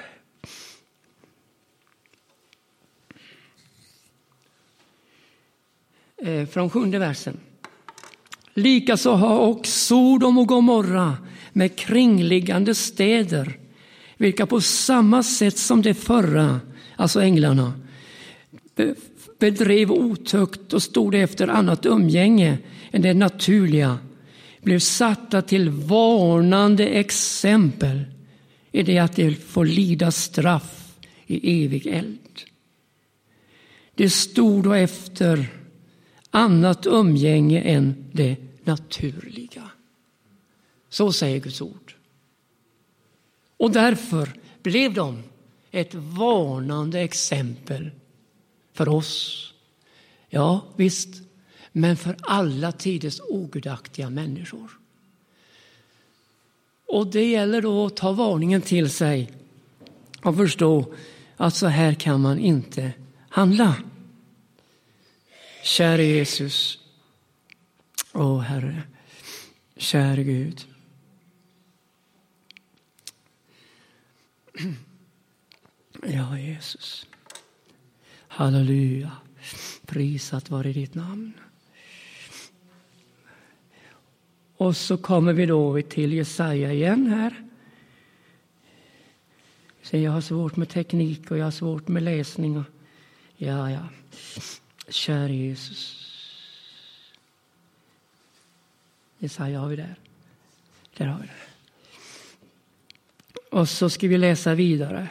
eh, 6.17 6.47
från 6.47 6.71
sjunde 6.71 6.99
versen. 6.99 7.41
Likaså 8.55 9.13
har 9.13 9.39
också 9.39 9.73
Sodom 9.73 10.39
och 10.39 10.49
Gomorra 10.49 11.17
med 11.53 11.77
kringliggande 11.77 12.75
städer 12.75 13.59
vilka 14.17 14.47
på 14.47 14.61
samma 14.61 15.23
sätt 15.23 15.59
som 15.59 15.83
de 15.83 15.95
förra, 15.95 16.61
alltså 16.97 17.23
änglarna, 17.23 17.73
bedrev 19.39 19.93
otukt 19.93 20.73
och 20.73 20.83
stod 20.83 21.15
efter 21.15 21.49
annat 21.49 21.87
umgänge 21.87 22.59
än 22.91 23.03
det 23.03 23.15
naturliga, 23.15 23.99
blev 24.63 24.79
satta 24.79 25.43
till 25.43 25.71
varnande 25.71 26.87
exempel 26.87 28.05
i 28.73 28.83
det 28.83 28.99
att 28.99 29.17
de 29.17 29.35
får 29.35 29.65
lida 29.65 30.11
straff 30.11 30.99
i 31.27 31.65
evig 31.65 31.87
eld. 31.87 32.19
Det 33.95 34.11
stod 34.11 34.65
då 34.65 34.73
efter 34.73 35.47
annat 36.31 36.87
umgänge 36.87 37.61
än 37.61 38.11
det 38.13 38.37
naturliga. 38.65 39.71
Så 40.89 41.13
säger 41.13 41.41
Guds 41.41 41.61
ord. 41.61 41.95
Och 43.57 43.71
därför 43.71 44.29
blev 44.63 44.95
de 44.95 45.23
ett 45.71 45.95
varnande 45.95 47.01
exempel 47.01 47.91
för 48.79 48.89
oss. 48.89 49.45
Ja, 50.29 50.67
visst, 50.77 51.09
men 51.73 51.97
för 51.97 52.17
alla 52.23 52.73
tiders 52.73 53.21
ogudaktiga 53.21 54.11
människor. 54.11 54.71
Och 56.87 57.07
det 57.07 57.25
gäller 57.25 57.63
då 57.63 57.87
att 57.87 57.97
ta 57.97 58.13
varningen 58.13 58.63
till 58.63 58.91
sig 58.91 59.33
och 60.23 60.37
förstå 60.37 60.95
att 61.37 61.55
så 61.55 61.67
här 61.67 61.95
kan 61.95 62.21
man 62.21 62.39
inte 62.39 62.93
handla. 63.29 63.77
Käre 65.63 66.05
Jesus, 66.05 66.79
åh 68.13 68.41
Herre, 68.41 68.83
käre 69.77 70.25
Gud. 70.25 70.67
Ja, 76.03 76.39
Jesus. 76.39 77.07
Halleluja. 78.39 79.11
Prisat 79.87 80.51
vare 80.51 80.73
ditt 80.73 80.95
namn. 80.95 81.33
Och 84.57 84.77
så 84.77 84.97
kommer 84.97 85.33
vi 85.33 85.47
då 85.47 85.83
till 85.83 86.13
Jesaja 86.13 86.73
igen 86.73 87.07
här. 87.07 87.45
Så 89.83 89.97
jag 89.97 90.13
har 90.13 90.21
svårt 90.21 90.57
med 90.57 90.69
teknik 90.69 91.31
och 91.31 91.39
jag 91.39 91.45
har 91.45 91.51
svårt 91.51 91.89
med 91.89 92.03
läsning. 92.03 92.65
Ja, 93.37 93.71
ja. 93.71 93.89
Kära 94.89 95.29
Jesus. 95.29 96.05
Jesaja 99.19 99.61
har 99.61 99.69
vi 99.69 99.77
där. 99.77 99.95
Där 100.97 101.07
har 101.07 101.21
vi 101.21 101.27
det. 101.27 101.33
Och 103.57 103.69
så 103.69 103.91
ska 103.91 104.09
vi 104.09 104.19
läsa 104.19 104.55
vidare. 104.55 105.09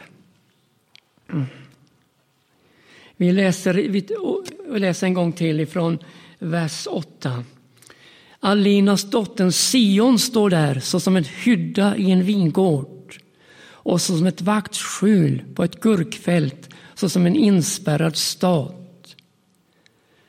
Mm. 1.28 1.46
Vi 3.20 3.32
läser, 3.32 3.74
vi 3.74 4.06
läser 4.78 5.06
en 5.06 5.14
gång 5.14 5.32
till 5.32 5.60
ifrån 5.60 5.98
vers 6.38 6.86
8. 6.90 7.44
Alinas 8.40 9.10
dottern 9.10 9.52
Sion 9.52 10.18
står 10.18 10.50
där 10.50 10.80
såsom 10.80 11.16
en 11.16 11.24
hydda 11.24 11.96
i 11.96 12.10
en 12.10 12.24
vingård 12.24 13.20
och 13.70 14.00
såsom 14.00 14.26
ett 14.26 14.42
vaktskjul 14.42 15.44
på 15.54 15.64
ett 15.64 15.80
gurkfält, 15.80 16.68
såsom 16.94 17.26
en 17.26 17.36
inspärrad 17.36 18.16
stad. 18.16 18.74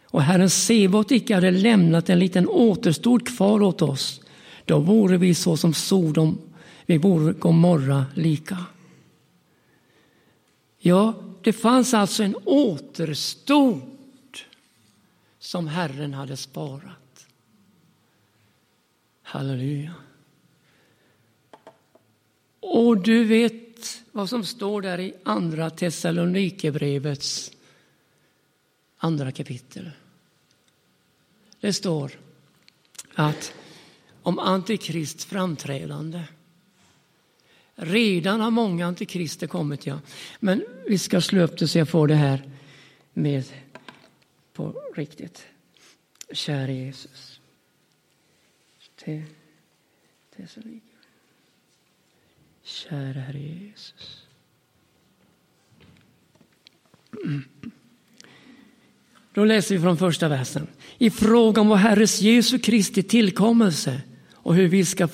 Och 0.03 0.23
Herren 0.23 0.49
Sebot 0.49 1.11
icke 1.11 1.35
hade 1.35 1.51
lämnat 1.51 2.09
en 2.09 2.19
liten 2.19 2.47
återstod 2.47 3.27
kvar 3.27 3.61
åt 3.61 3.81
oss, 3.81 4.21
då 4.65 4.79
vore 4.79 5.17
vi 5.17 5.35
så 5.35 5.57
som 5.57 5.73
Sodom, 5.73 6.37
vi 6.85 6.97
vore 6.97 7.33
Gomorra 7.33 8.05
lika. 8.13 8.57
Ja, 10.79 11.13
det 11.43 11.53
fanns 11.53 11.93
alltså 11.93 12.23
en 12.23 12.35
återstod 12.45 13.81
som 15.39 15.67
Herren 15.67 16.13
hade 16.13 16.37
sparat. 16.37 17.27
Halleluja. 19.21 19.93
Och 22.59 22.97
du 22.97 23.23
vet 23.23 24.03
vad 24.11 24.29
som 24.29 24.45
står 24.45 24.81
där 24.81 24.99
i 24.99 25.13
Andra 25.23 25.69
Thessalonikerbrevets 25.69 27.51
andra 28.97 29.31
kapitel. 29.31 29.91
Det 31.59 31.73
står 31.73 32.11
att 33.15 33.53
om 34.21 34.39
Antikrists 34.39 35.25
framträdande. 35.25 36.23
Redan 37.81 38.39
har 38.39 38.51
många 38.51 38.85
antikrister 38.85 39.47
kommit, 39.47 39.85
ja. 39.85 39.99
Men 40.39 40.63
vi 40.87 40.97
ska 40.97 41.21
slå 41.21 41.41
upp 41.41 41.57
det 41.57 41.67
så 41.67 41.77
jag 41.77 41.89
får 41.89 42.07
det 42.07 42.15
här 42.15 42.43
med 43.13 43.43
på 44.53 44.81
riktigt. 44.95 45.45
Käre 46.31 46.73
Jesus. 46.73 47.39
Kära 52.63 53.19
Herre 53.19 53.39
Jesus. 53.39 54.27
Då 59.33 59.45
läser 59.45 59.75
vi 59.75 59.81
från 59.81 59.97
första 59.97 60.27
versen. 60.27 60.67
I 60.97 61.09
fråga 61.09 61.61
om 61.61 61.67
vår 61.67 61.75
Herres 61.75 62.21
Jesu 62.21 62.59
Kristi 62.59 63.03
tillkommelse 63.03 64.01
och 64.43 64.55
hur 64.55 64.67
vi 64.67 64.85
ska 64.85 65.07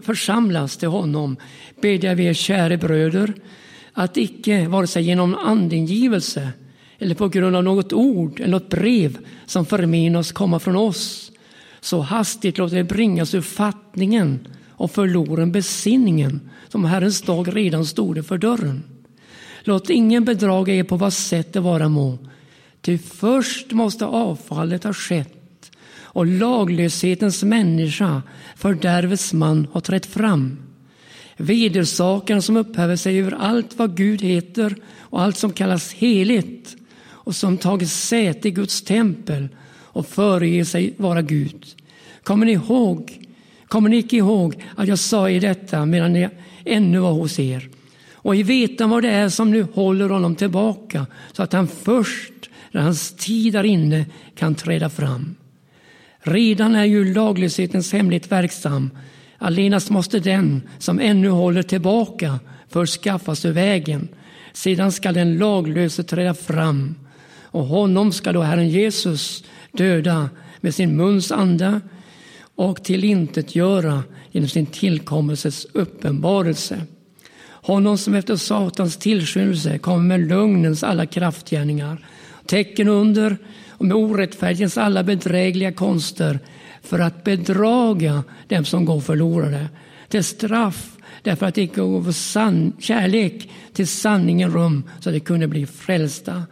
församlas 0.00 0.76
till 0.76 0.88
honom 0.88 1.36
bedjar 1.80 2.14
vi 2.14 2.24
er 2.24 2.34
käre 2.34 2.76
bröder 2.76 3.34
att 3.92 4.16
icke 4.16 4.68
vare 4.68 4.86
sig 4.86 5.02
genom 5.02 5.34
andingivelse 5.34 6.48
eller 6.98 7.14
på 7.14 7.28
grund 7.28 7.56
av 7.56 7.64
något 7.64 7.92
ord 7.92 8.40
eller 8.40 8.50
något 8.50 8.68
brev 8.68 9.18
som 9.46 9.66
förmenas 9.66 10.32
komma 10.32 10.58
från 10.58 10.76
oss 10.76 11.32
så 11.80 12.00
hastigt 12.00 12.58
låter 12.58 12.76
det 12.76 12.84
bringas 12.84 13.34
ur 13.34 13.40
fattningen 13.40 14.48
och 14.68 14.90
förloren 14.90 15.52
besinningen 15.52 16.50
som 16.68 16.84
Herrens 16.84 17.22
dag 17.22 17.56
redan 17.56 17.86
stod 17.86 18.26
för 18.26 18.38
dörren. 18.38 18.82
Låt 19.64 19.90
ingen 19.90 20.24
bedraga 20.24 20.74
er 20.74 20.84
på 20.84 20.96
vad 20.96 21.12
sätt 21.12 21.52
det 21.52 21.60
vara 21.60 21.88
må. 21.88 22.18
Ty 22.80 22.98
först 22.98 23.72
måste 23.72 24.06
avfallet 24.06 24.84
ha 24.84 24.92
skett 24.92 25.41
och 26.12 26.26
laglöshetens 26.26 27.42
människa, 27.42 28.22
fördärvets 28.56 29.32
man, 29.32 29.66
har 29.72 29.80
trätt 29.80 30.06
fram. 30.06 30.58
Vedersakaren 31.36 32.42
som 32.42 32.56
upphäver 32.56 32.96
sig 32.96 33.20
över 33.20 33.32
allt 33.32 33.78
vad 33.78 33.96
Gud 33.96 34.22
heter 34.22 34.76
och 34.98 35.22
allt 35.22 35.36
som 35.36 35.52
kallas 35.52 35.92
heligt 35.92 36.76
och 37.04 37.34
som 37.34 37.58
tagit 37.58 37.90
säte 37.90 38.48
i 38.48 38.50
Guds 38.50 38.82
tempel 38.82 39.48
och 39.66 40.06
föreger 40.06 40.64
sig 40.64 40.94
vara 40.96 41.22
Gud. 41.22 41.66
Kommer 42.22 42.46
ni 42.46 42.52
ihåg? 42.52 43.18
Kommer 43.66 43.88
ni 43.88 43.96
icke 43.96 44.16
ihåg 44.16 44.64
att 44.76 44.88
jag 44.88 44.98
sa 44.98 45.30
i 45.30 45.38
detta 45.38 45.86
medan 45.86 46.14
jag 46.14 46.30
ännu 46.64 46.98
var 46.98 47.12
hos 47.12 47.38
er? 47.38 47.68
Och 48.12 48.36
i 48.36 48.42
vetan 48.42 48.90
vad 48.90 49.02
det 49.02 49.10
är 49.10 49.28
som 49.28 49.50
nu 49.50 49.66
håller 49.74 50.08
honom 50.08 50.36
tillbaka 50.36 51.06
så 51.32 51.42
att 51.42 51.52
han 51.52 51.68
först 51.68 52.32
när 52.70 52.80
hans 52.80 53.12
tid 53.12 53.56
är 53.56 53.64
inne 53.64 54.06
kan 54.34 54.54
träda 54.54 54.90
fram. 54.90 55.34
Redan 56.22 56.74
är 56.74 56.84
ju 56.84 57.14
laglöshetens 57.14 57.92
hemlighet 57.92 58.32
verksam. 58.32 58.90
Allenast 59.38 59.90
måste 59.90 60.18
den 60.20 60.62
som 60.78 61.00
ännu 61.00 61.28
håller 61.28 61.62
tillbaka 61.62 62.38
först 62.68 63.02
skaffas 63.02 63.44
ur 63.44 63.52
vägen. 63.52 64.08
Sedan 64.52 64.92
skall 64.92 65.14
den 65.14 65.38
laglöse 65.38 66.02
träda 66.02 66.34
fram 66.34 66.94
och 67.42 67.64
honom 67.66 68.12
ska 68.12 68.32
då 68.32 68.42
Herren 68.42 68.68
Jesus 68.68 69.44
döda 69.72 70.30
med 70.60 70.74
sin 70.74 70.96
muns 70.96 71.32
anda 71.32 71.80
och 72.54 72.84
tillintetgöra 72.84 74.02
genom 74.30 74.48
sin 74.48 74.66
tillkommelses 74.66 75.66
uppenbarelse. 75.72 76.82
Honom 77.48 77.98
som 77.98 78.14
efter 78.14 78.36
Satans 78.36 78.96
tillskyndelse 78.96 79.78
kommer 79.78 80.18
med 80.18 80.28
lögnens 80.28 80.82
alla 80.84 81.06
kraftgärningar, 81.06 82.06
tecken 82.46 82.88
under 82.88 83.36
och 83.82 83.88
med 83.88 83.96
orättfärdighetens 83.96 84.78
alla 84.78 85.02
bedrägliga 85.02 85.72
konster 85.72 86.38
för 86.82 86.98
att 86.98 87.24
bedraga 87.24 88.24
dem 88.48 88.64
som 88.64 88.84
går 88.84 89.00
förlorade. 89.00 89.68
Till 90.08 90.24
straff 90.24 90.96
därför 91.22 91.46
att 91.46 91.54
det 91.54 91.62
inte 91.62 91.80
gav 91.80 92.12
sann, 92.12 92.72
kärlek 92.78 93.50
till 93.72 93.88
sanningen 93.88 94.52
rum 94.52 94.84
så 95.00 95.08
att 95.08 95.14
de 95.14 95.20
kunde 95.20 95.48
bli 95.48 95.66
frälsta. 95.66 96.42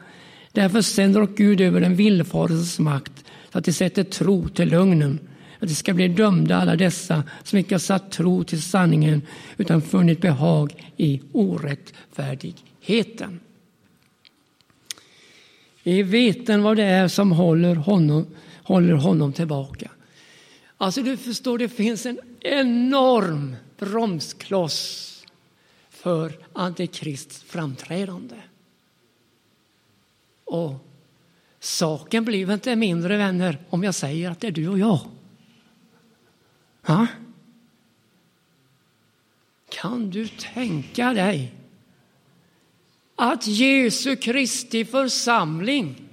Därför 0.52 0.80
sänder 0.80 1.22
och 1.22 1.36
Gud 1.36 1.60
över 1.60 1.80
den 1.80 1.96
villfarelses 1.96 2.78
makt 2.78 3.24
så 3.52 3.58
att 3.58 3.64
de 3.64 3.72
sätter 3.72 4.04
tro 4.04 4.48
till 4.48 4.68
lögnen. 4.68 5.18
Att 5.60 5.68
de 5.68 5.74
ska 5.74 5.94
bli 5.94 6.08
dömda 6.08 6.56
alla 6.56 6.76
dessa 6.76 7.22
som 7.44 7.58
inte 7.58 7.74
har 7.74 7.80
satt 7.80 8.10
tro 8.10 8.44
till 8.44 8.62
sanningen 8.62 9.22
utan 9.56 9.82
funnit 9.82 10.20
behag 10.20 10.92
i 10.96 11.20
orättfärdigheten. 11.32 13.40
I 15.82 16.02
veten 16.02 16.62
vad 16.62 16.76
det 16.76 16.84
är 16.84 17.08
som 17.08 17.32
håller 17.32 17.74
honom, 17.74 18.26
håller 18.62 18.94
honom 18.94 19.32
tillbaka. 19.32 19.90
Alltså 20.76 21.02
du 21.02 21.16
förstår, 21.16 21.58
det 21.58 21.68
finns 21.68 22.06
en 22.06 22.20
enorm 22.40 23.56
bromskloss 23.78 25.06
för 25.90 26.32
Antikrists 26.52 27.42
framträdande. 27.42 28.36
Och 30.44 30.74
saken 31.60 32.24
blir 32.24 32.52
inte 32.52 32.76
mindre 32.76 33.16
vänner 33.16 33.58
om 33.70 33.84
jag 33.84 33.94
säger 33.94 34.30
att 34.30 34.40
det 34.40 34.46
är 34.46 34.50
du 34.50 34.68
och 34.68 34.78
jag. 34.78 35.00
Ha? 36.82 37.06
Kan 39.68 40.10
du 40.10 40.28
tänka 40.28 41.12
dig 41.12 41.54
att 43.22 43.46
Jesu 43.46 44.16
Kristi 44.16 44.84
församling 44.84 46.08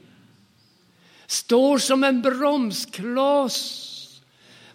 står 1.28 1.78
som 1.78 2.04
en 2.04 2.22
bromskloss 2.22 3.84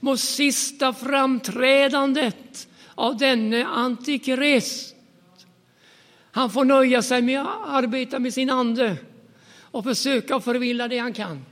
mot 0.01 0.21
sista 0.21 0.93
framträdandet 0.93 2.69
av 2.95 3.17
denne 3.17 3.65
antikrist. 3.65 4.97
Han 6.31 6.51
får 6.51 6.65
nöja 6.65 7.03
sig 7.03 7.23
med 7.23 7.41
att 7.41 7.67
arbeta 7.67 8.19
med 8.19 8.35
sin 8.35 8.51
ande 8.51 8.97
och 9.61 9.85
försöka 9.85 10.41
förvilla 10.41 10.89
det 10.89 10.99
han 10.99 11.13
kan. 11.13 11.45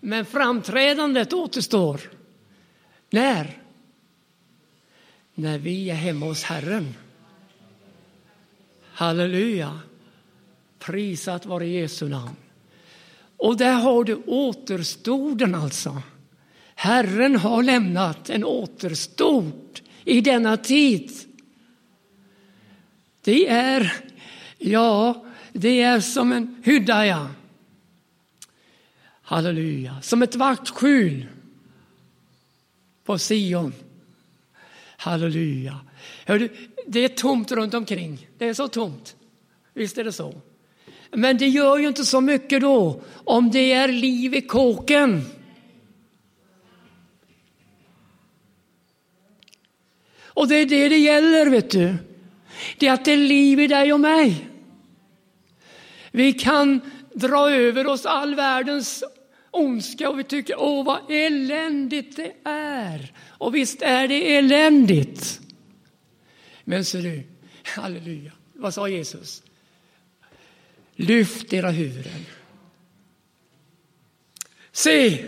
Men 0.00 0.24
framträdandet 0.24 1.32
återstår. 1.32 2.00
När? 3.10 3.62
När 5.34 5.58
vi 5.58 5.90
är 5.90 5.94
hemma 5.94 6.26
hos 6.26 6.42
Herren. 6.42 6.94
Halleluja! 8.92 9.80
Prisat 10.86 11.46
vare 11.46 11.66
Jesu 11.66 12.08
namn. 12.08 12.36
Och 13.36 13.56
där 13.56 13.72
har 13.72 14.04
du 14.04 14.14
återstoden 14.26 15.54
alltså. 15.54 16.02
Herren 16.74 17.36
har 17.36 17.62
lämnat 17.62 18.30
en 18.30 18.44
återstod 18.44 19.80
i 20.04 20.20
denna 20.20 20.56
tid. 20.56 21.10
Det 23.20 23.48
är, 23.48 23.92
ja, 24.58 25.24
det 25.52 25.82
är 25.82 26.00
som 26.00 26.32
en 26.32 26.62
hydda, 26.64 27.06
ja. 27.06 27.28
Halleluja. 29.22 30.00
Som 30.02 30.22
ett 30.22 30.36
vaktskjul 30.36 31.26
på 33.04 33.18
Sion. 33.18 33.72
Halleluja. 34.96 35.80
Hördu, 36.26 36.48
det 36.86 37.00
är 37.00 37.08
tomt 37.08 37.52
runt 37.52 37.74
omkring. 37.74 38.28
Det 38.38 38.48
är 38.48 38.54
så 38.54 38.68
tomt. 38.68 39.16
Visst 39.74 39.98
är 39.98 40.04
det 40.04 40.12
så. 40.12 40.40
Men 41.16 41.38
det 41.38 41.48
gör 41.48 41.78
ju 41.78 41.88
inte 41.88 42.04
så 42.04 42.20
mycket 42.20 42.60
då 42.60 43.02
om 43.14 43.50
det 43.50 43.72
är 43.72 43.88
liv 43.88 44.34
i 44.34 44.40
kåken. 44.40 45.24
Och 50.24 50.48
det 50.48 50.54
är 50.54 50.66
det 50.66 50.88
det 50.88 50.98
gäller, 50.98 51.46
vet 51.46 51.70
du. 51.70 51.94
Det 52.78 52.86
är 52.86 52.92
att 52.92 53.04
det 53.04 53.12
är 53.12 53.16
liv 53.16 53.60
i 53.60 53.66
dig 53.66 53.92
och 53.92 54.00
mig. 54.00 54.48
Vi 56.10 56.32
kan 56.32 56.80
dra 57.14 57.50
över 57.50 57.86
oss 57.86 58.06
all 58.06 58.34
världens 58.34 59.04
ondska 59.50 60.10
och 60.10 60.18
vi 60.18 60.24
tycker 60.24 60.60
åh 60.60 60.84
vad 60.84 61.10
eländigt 61.10 62.16
det 62.16 62.32
är. 62.50 63.12
Och 63.18 63.54
visst 63.54 63.82
är 63.82 64.08
det 64.08 64.36
eländigt. 64.36 65.40
Men 66.64 66.84
ser 66.84 67.02
du, 67.02 67.22
halleluja, 67.62 68.32
vad 68.52 68.74
sa 68.74 68.88
Jesus? 68.88 69.42
Lyft 70.96 71.52
era 71.52 71.70
huvuden. 71.70 72.26
Se, 74.72 75.24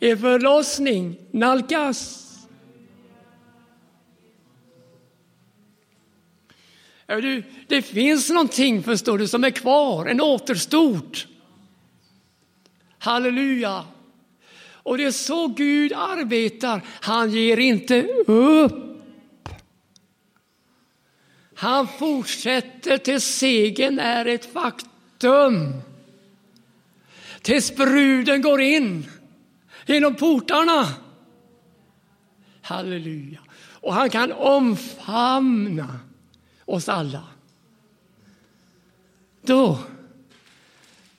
er 0.00 0.16
förlossning 0.16 1.16
nalkas. 1.30 2.24
Du, 7.06 7.42
det 7.66 7.82
finns 7.82 8.30
någonting, 8.30 8.82
förstår 8.82 9.18
du, 9.18 9.28
som 9.28 9.44
är 9.44 9.50
kvar, 9.50 10.06
en 10.06 10.20
återstort. 10.20 11.26
Halleluja! 12.98 13.84
Och 14.88 14.98
det 14.98 15.04
är 15.04 15.10
så 15.10 15.48
Gud 15.48 15.92
arbetar. 15.92 16.82
Han 17.00 17.30
ger 17.30 17.56
inte 17.56 18.02
upp. 18.26 18.87
Han 21.58 21.88
fortsätter 21.88 22.98
tills 22.98 23.24
segern 23.24 23.98
är 23.98 24.26
ett 24.26 24.52
faktum. 24.52 25.72
Tills 27.42 27.76
bruden 27.76 28.42
går 28.42 28.60
in 28.60 29.10
genom 29.86 30.14
portarna. 30.14 30.88
Halleluja. 32.62 33.38
Och 33.72 33.94
han 33.94 34.10
kan 34.10 34.32
omfamna 34.32 36.00
oss 36.64 36.88
alla. 36.88 37.22
Då, 39.42 39.78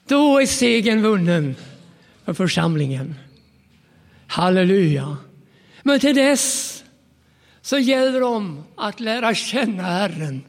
då 0.06 0.40
är 0.40 0.46
segern 0.46 1.02
vunnen 1.02 1.56
för 2.24 2.34
församlingen. 2.34 3.14
Halleluja. 4.26 5.16
Men 5.82 6.00
till 6.00 6.14
dess 6.14 6.79
så 7.70 7.78
gäller 7.78 8.20
det 8.20 8.62
att 8.76 9.00
lära 9.00 9.34
känna 9.34 9.82
Herren. 9.82 10.44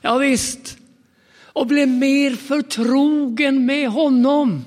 Ja, 0.00 0.18
visst. 0.18 0.78
Och 1.42 1.66
bli 1.66 1.86
mer 1.86 2.36
förtrogen 2.36 3.66
med 3.66 3.88
honom. 3.88 4.64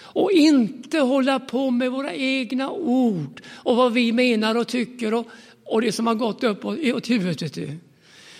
Och 0.00 0.32
inte 0.32 0.98
hålla 0.98 1.40
på 1.40 1.70
med 1.70 1.90
våra 1.90 2.14
egna 2.14 2.70
ord 2.70 3.42
och 3.48 3.76
vad 3.76 3.92
vi 3.92 4.12
menar 4.12 4.54
och 4.54 4.68
tycker 4.68 5.14
och, 5.14 5.26
och 5.64 5.82
det 5.82 5.92
som 5.92 6.06
har 6.06 6.14
gått 6.14 6.44
upp 6.44 6.64
åt 6.64 7.10
huvudet. 7.10 7.58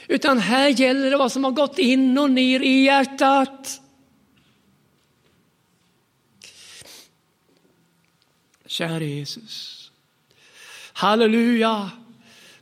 Utan 0.09 0.39
här 0.39 0.69
gäller 0.69 1.11
det 1.11 1.17
vad 1.17 1.33
som 1.33 1.45
har 1.45 1.51
gått 1.51 1.79
in 1.79 2.19
och 2.19 2.31
ner 2.31 2.61
i 2.61 2.85
hjärtat. 2.85 3.81
Kära 8.67 9.05
Jesus. 9.05 9.91
Halleluja. 10.93 11.91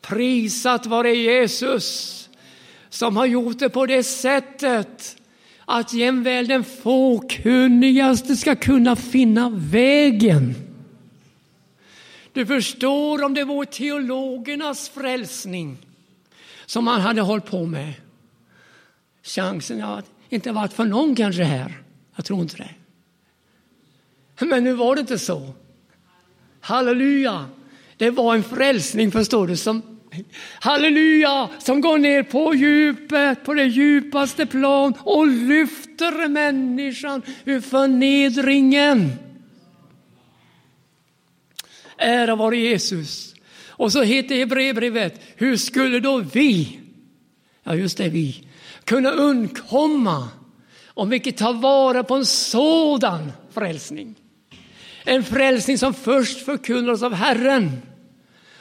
Prisat 0.01 0.87
vare 0.87 1.15
Jesus 1.15 2.17
som 2.89 3.17
har 3.17 3.27
gjort 3.27 3.59
det 3.59 3.69
på 3.69 3.87
det 3.87 4.03
sättet 4.03 5.17
att 5.65 5.93
jämväl 5.93 6.47
den 6.47 6.65
fåkunnigaste 6.65 8.37
ska 8.37 8.57
kunna 8.57 8.97
finna 8.97 9.51
vägen. 9.51 10.55
Du 12.33 12.47
förstår 12.47 13.25
om 13.25 13.35
det 13.35 13.45
var 13.45 13.65
teologernas 13.65 14.89
frälsning 14.89 15.79
som 16.67 16.87
han 16.87 17.01
hade 17.01 17.21
hållit 17.21 17.47
på 17.47 17.67
med. 17.67 17.93
Chansen 19.23 19.81
har 19.81 20.03
inte 20.29 20.53
varit 20.53 20.73
för 20.73 20.85
någon 20.85 21.15
kanske 21.15 21.43
här. 21.43 21.83
Jag 22.17 22.25
tror 22.25 22.41
inte 22.41 22.57
det. 22.57 22.75
Men 24.47 24.65
nu 24.65 24.73
var 24.73 24.95
det 24.95 25.01
inte 25.01 25.19
så. 25.19 25.55
Halleluja! 26.61 27.49
Det 28.01 28.11
var 28.11 28.35
en 28.35 28.43
frälsning, 28.43 29.13
förstår 29.13 29.47
du, 29.47 29.57
som 29.57 29.83
halleluja, 30.61 31.49
som 31.59 31.81
går 31.81 31.99
ner 31.99 32.23
på 32.23 32.55
djupet, 32.55 33.45
på 33.45 33.55
det 33.55 33.65
djupaste 33.65 34.47
plan 34.47 34.95
och 34.99 35.27
lyfter 35.27 36.29
människan 36.29 37.23
ur 37.45 37.61
förnedringen. 37.61 39.13
Ära 41.99 42.37
vare 42.37 42.57
Jesus. 42.57 43.35
Och 43.69 43.93
så 43.93 44.03
heter 44.03 44.35
Hebreerbrevet, 44.35 45.21
hur 45.37 45.57
skulle 45.57 46.01
då 46.01 46.19
vi, 46.19 46.81
ja 47.65 47.75
just 47.75 47.99
det 47.99 48.09
vi, 48.09 48.47
kunna 48.85 49.11
undkomma 49.11 50.29
om 50.87 51.11
vi 51.11 51.17
inte 51.17 51.33
tar 51.33 51.53
vara 51.53 52.05
på 52.05 52.15
en 52.15 52.27
sådan 52.27 53.33
frälsning? 53.55 54.15
En 55.05 55.25
frälsning 55.25 55.79
som 55.79 55.95
först 55.95 56.45
förkunnades 56.45 57.03
av 57.03 57.15
Herren 57.15 57.83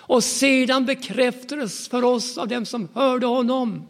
och 0.10 0.24
sedan 0.24 0.86
bekräftades 0.86 1.88
för 1.88 2.03
oss 2.03 2.38
av 2.38 2.47
dem 2.47 2.66
som 2.66 2.88
hörde 2.93 3.26
honom. 3.26 3.88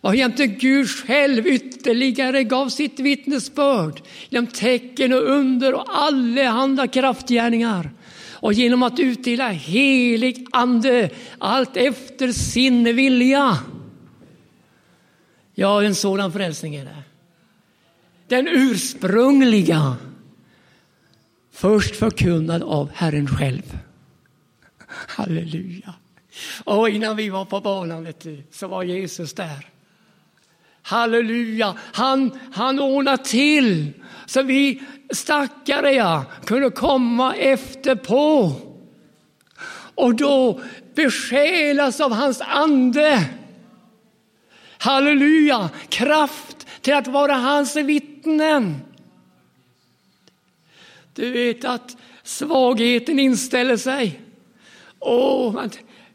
Vad 0.00 0.16
jämte 0.16 0.46
Gud 0.46 0.88
själv 0.88 1.46
ytterligare 1.46 2.44
gav 2.44 2.68
sitt 2.68 3.00
vittnesbörd 3.00 4.02
genom 4.28 4.46
tecken 4.46 5.12
och 5.12 5.22
under 5.22 5.74
och 5.74 5.84
allehanda 5.88 6.86
kraftgärningar 6.86 7.90
och 8.32 8.52
genom 8.52 8.82
att 8.82 9.00
utdela 9.00 9.48
helig 9.48 10.46
ande 10.52 11.10
allt 11.38 11.76
efter 11.76 12.32
sin 12.32 12.96
vilja. 12.96 13.58
Ja, 15.54 15.82
en 15.82 15.94
sådan 15.94 16.32
frälsning 16.32 16.74
är 16.74 16.84
det. 16.84 17.02
Den 18.28 18.48
ursprungliga, 18.48 19.96
först 21.52 21.96
förkunnad 21.96 22.62
av 22.62 22.90
Herren 22.94 23.28
själv. 23.28 23.78
Halleluja. 24.90 25.94
Och 26.64 26.88
innan 26.88 27.16
vi 27.16 27.28
var 27.28 27.44
på 27.44 27.60
banan 27.60 28.04
vet 28.04 28.20
du, 28.20 28.42
så 28.50 28.68
var 28.68 28.82
Jesus 28.82 29.34
där. 29.34 29.68
Halleluja, 30.82 31.74
han, 31.92 32.38
han 32.52 32.80
ordnade 32.80 33.24
till 33.24 33.92
så 34.26 34.42
vi 34.42 34.82
stackare 35.10 35.92
ja, 35.92 36.24
kunde 36.44 36.70
komma 36.70 37.34
efter 37.34 37.94
på. 37.94 38.52
Och 39.94 40.14
då 40.14 40.60
besjälas 40.94 42.00
av 42.00 42.12
hans 42.12 42.40
ande. 42.40 43.24
Halleluja, 44.78 45.70
kraft 45.88 46.66
till 46.80 46.94
att 46.94 47.06
vara 47.06 47.34
hans 47.34 47.76
vittnen. 47.76 48.80
Du 51.14 51.30
vet 51.30 51.64
att 51.64 51.96
svagheten 52.22 53.18
inställer 53.18 53.76
sig. 53.76 54.20
Åh, 55.00 55.64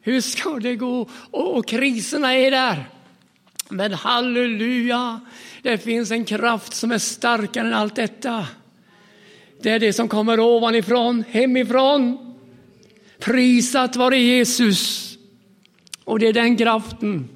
hur 0.02 0.22
ska 0.22 0.50
det 0.60 0.76
gå? 0.76 1.10
Och 1.32 1.68
kriserna 1.68 2.36
är 2.36 2.52
där. 2.52 2.90
Men 3.70 3.94
halleluja, 3.94 5.22
det 5.62 5.78
finns 5.78 6.12
en 6.12 6.26
kraft 6.26 6.74
som 6.74 6.92
är 6.92 6.98
starkare 6.98 7.68
än 7.68 7.74
allt 7.74 7.96
detta. 7.96 8.48
Det 9.62 9.70
är 9.70 9.80
det 9.80 9.94
som 9.94 10.08
kommer 10.08 10.40
ovanifrån, 10.40 11.24
hemifrån. 11.30 12.36
Prisat 13.20 13.96
vare 13.96 14.18
Jesus. 14.20 15.12
Och 16.04 16.20
det 16.20 16.28
är 16.28 16.34
den 16.34 16.58
kraften 16.58 17.30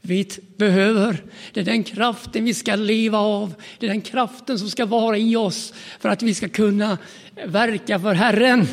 vi 0.00 0.28
behöver. 0.56 1.22
Det 1.52 1.60
är 1.60 1.64
den 1.64 1.84
kraften 1.84 2.44
vi 2.44 2.54
ska 2.54 2.74
leva 2.76 3.18
av. 3.18 3.54
Det 3.78 3.86
är 3.86 3.90
den 3.90 4.00
kraften 4.00 4.58
som 4.58 4.70
ska 4.70 4.86
vara 4.86 5.18
i 5.18 5.36
oss 5.36 5.74
för 6.00 6.08
att 6.08 6.22
vi 6.22 6.34
ska 6.34 6.48
kunna 6.48 6.98
verka 7.46 8.00
för 8.00 8.14
Herren. 8.14 8.66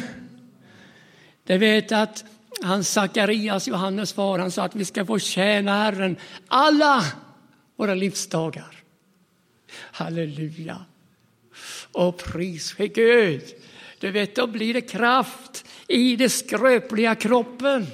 Det 1.50 1.58
vet 1.58 1.92
att 1.92 2.26
han 2.62 2.84
Sakarias, 2.84 3.68
Johannes 3.68 4.14
far, 4.14 4.40
han 4.40 4.52
sa 4.52 4.64
att 4.64 4.76
vi 4.76 4.86
ska 4.86 5.06
få 5.06 5.20
tjäna 5.20 5.84
Herren 5.84 6.18
alla 6.48 7.06
våra 7.76 7.94
livsdagar. 7.94 8.84
Halleluja. 9.72 10.86
Och 11.92 12.18
pris 12.18 12.72
för 12.72 12.86
Gud. 12.86 13.42
Du 14.00 14.12
vet, 14.12 14.36
då 14.36 14.48
blir 14.48 14.74
det 14.74 14.82
kraft 14.82 15.66
i 15.88 16.16
den 16.16 16.30
skröpliga 16.30 17.16
kroppen. 17.16 17.88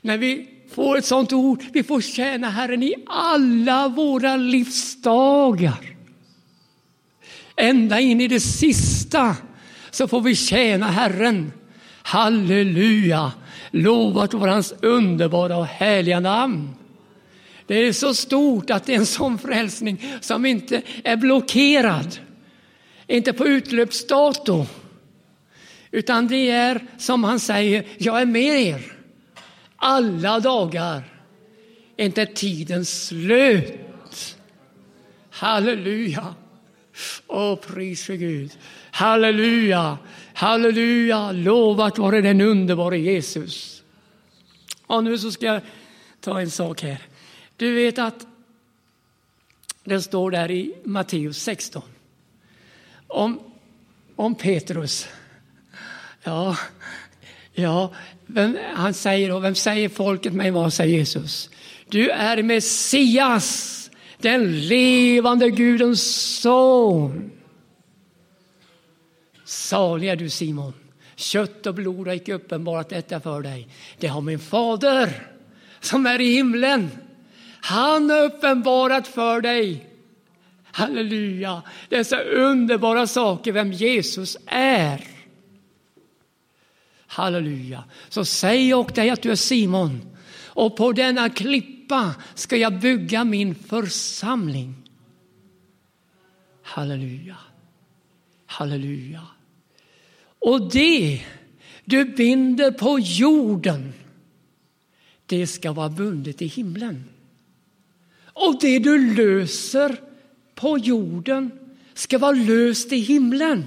När 0.00 0.18
vi 0.18 0.48
får 0.70 0.98
ett 0.98 1.06
sånt 1.06 1.32
ord, 1.32 1.64
vi 1.72 1.82
får 1.82 2.00
tjäna 2.00 2.50
Herren 2.50 2.82
i 2.82 2.94
alla 3.06 3.88
våra 3.88 4.36
livsdagar. 4.36 5.96
Ända 7.56 8.00
in 8.00 8.20
i 8.20 8.28
det 8.28 8.40
sista 8.40 9.36
så 9.90 10.08
får 10.08 10.20
vi 10.20 10.36
tjäna 10.36 10.86
Herren. 10.86 11.52
Halleluja! 12.06 13.32
Lovat 13.70 14.34
vare 14.34 14.50
hans 14.50 14.74
underbara 14.82 15.56
och 15.56 15.66
härliga 15.66 16.20
namn. 16.20 16.74
Det 17.66 17.74
är 17.74 17.92
så 17.92 18.14
stort 18.14 18.70
att 18.70 18.84
det 18.84 18.94
är 18.94 18.98
en 18.98 19.06
sån 19.06 19.38
frälsning 19.38 20.04
som 20.20 20.46
inte 20.46 20.82
är 21.04 21.16
blockerad. 21.16 22.18
Inte 23.06 23.32
på 23.32 23.46
utlöpsdato. 23.46 24.66
Utan 25.90 26.28
det 26.28 26.50
är 26.50 26.86
som 26.98 27.24
han 27.24 27.40
säger, 27.40 27.84
jag 27.98 28.20
är 28.20 28.26
med 28.26 28.62
er 28.62 28.94
alla 29.76 30.40
dagar. 30.40 31.02
Inte 31.96 32.26
tidens 32.26 33.06
slut. 33.06 34.36
Halleluja. 35.30 36.34
Åh, 37.26 37.56
pris 37.56 38.04
för 38.04 38.14
Gud. 38.14 38.50
Halleluja, 38.90 39.98
halleluja. 40.34 41.32
Lovat 41.32 41.98
vare 41.98 42.20
den 42.20 42.40
underbara 42.40 42.96
Jesus. 42.96 43.82
Och 44.86 45.04
nu 45.04 45.18
så 45.18 45.32
ska 45.32 45.46
jag 45.46 45.60
ta 46.20 46.40
en 46.40 46.50
sak 46.50 46.82
här. 46.82 46.98
Du 47.56 47.74
vet 47.74 47.98
att 47.98 48.26
det 49.84 50.02
står 50.02 50.30
där 50.30 50.50
i 50.50 50.74
Matteus 50.84 51.42
16 51.42 51.82
om, 53.06 53.40
om 54.16 54.34
Petrus. 54.34 55.08
Ja, 56.22 56.56
ja 57.52 57.92
vem, 58.26 58.58
han 58.74 58.94
säger 58.94 59.28
då, 59.28 59.38
vem 59.38 59.54
säger 59.54 59.88
folket 59.88 60.32
mig 60.32 60.50
vad 60.50 60.72
säger 60.72 60.98
Jesus? 60.98 61.50
Du 61.88 62.10
är 62.10 62.42
Messias, 62.42 63.90
den 64.18 64.60
levande 64.60 65.50
Gudens 65.50 66.02
son. 66.40 67.30
Salig 69.44 70.08
är 70.08 70.16
du 70.16 70.30
Simon. 70.30 70.72
Kött 71.16 71.66
och 71.66 71.74
blod 71.74 72.06
har 72.06 72.14
icke 72.14 72.34
uppenbarat 72.34 72.88
detta 72.88 73.20
för 73.20 73.42
dig. 73.42 73.68
Det 73.98 74.06
har 74.06 74.20
min 74.20 74.38
fader 74.38 75.28
som 75.80 76.06
är 76.06 76.20
i 76.20 76.34
himlen. 76.34 76.90
Han 77.60 78.10
har 78.10 78.22
uppenbarat 78.22 79.08
för 79.08 79.40
dig. 79.40 79.90
Halleluja! 80.64 81.62
Dessa 81.88 82.20
underbara 82.20 83.06
saker, 83.06 83.52
vem 83.52 83.72
Jesus 83.72 84.36
är. 84.46 85.04
Halleluja! 87.06 87.84
Så 88.08 88.24
säg 88.24 88.68
jag 88.68 88.94
dig 88.94 89.10
att 89.10 89.22
du 89.22 89.30
är 89.30 89.36
Simon 89.36 90.00
och 90.46 90.76
på 90.76 90.92
denna 90.92 91.30
klippa 91.30 92.14
ska 92.34 92.56
jag 92.56 92.80
bygga 92.80 93.24
min 93.24 93.54
församling. 93.54 94.74
Halleluja! 96.62 97.36
Halleluja! 98.54 99.26
Och 100.38 100.72
det 100.72 101.22
du 101.84 102.04
binder 102.04 102.70
på 102.70 102.98
jorden, 102.98 103.92
det 105.26 105.46
ska 105.46 105.72
vara 105.72 105.88
bundet 105.88 106.42
i 106.42 106.46
himlen. 106.46 107.04
Och 108.26 108.60
det 108.60 108.78
du 108.78 109.14
löser 109.14 110.00
på 110.54 110.78
jorden 110.78 111.50
ska 111.94 112.18
vara 112.18 112.32
löst 112.32 112.92
i 112.92 112.96
himlen. 112.96 113.66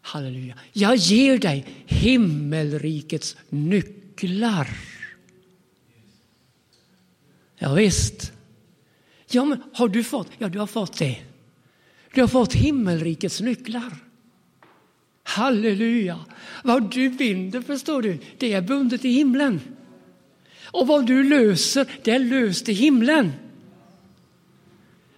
Halleluja. 0.00 0.58
Jag 0.72 0.96
ger 0.96 1.38
dig 1.38 1.66
himmelrikets 1.86 3.36
nycklar. 3.48 4.68
Ja, 7.56 7.74
visst. 7.74 8.32
Ja, 9.30 9.44
men 9.44 9.62
har 9.72 9.88
du 9.88 10.04
fått? 10.04 10.30
Ja, 10.38 10.48
du 10.48 10.58
har 10.58 10.66
fått 10.66 10.98
det. 10.98 11.33
Du 12.14 12.20
har 12.20 12.28
fått 12.28 12.54
himmelrikets 12.54 13.40
nycklar. 13.40 13.92
Halleluja! 15.22 16.20
Vad 16.64 16.90
du 16.90 17.10
binder, 17.10 17.60
förstår 17.60 18.02
du, 18.02 18.18
det 18.38 18.52
är 18.52 18.62
bundet 18.62 19.04
i 19.04 19.08
himlen. 19.08 19.60
Och 20.64 20.86
vad 20.86 21.06
du 21.06 21.22
löser, 21.22 21.86
det 22.02 22.10
är 22.10 22.18
löst 22.18 22.68
i 22.68 22.72
himlen. 22.72 23.32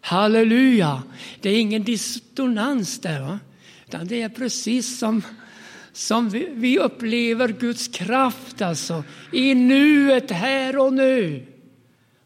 Halleluja! 0.00 1.02
Det 1.40 1.50
är 1.50 1.60
ingen 1.60 1.82
dissonans 1.82 2.98
där, 3.00 3.20
va? 3.20 3.38
utan 3.86 4.06
det 4.06 4.22
är 4.22 4.28
precis 4.28 4.98
som, 4.98 5.22
som 5.92 6.28
vi, 6.28 6.48
vi 6.52 6.78
upplever 6.78 7.48
Guds 7.48 7.88
kraft, 7.88 8.62
alltså. 8.62 9.04
I 9.32 9.54
nuet, 9.54 10.30
här 10.30 10.78
och 10.78 10.92
nu. 10.92 11.46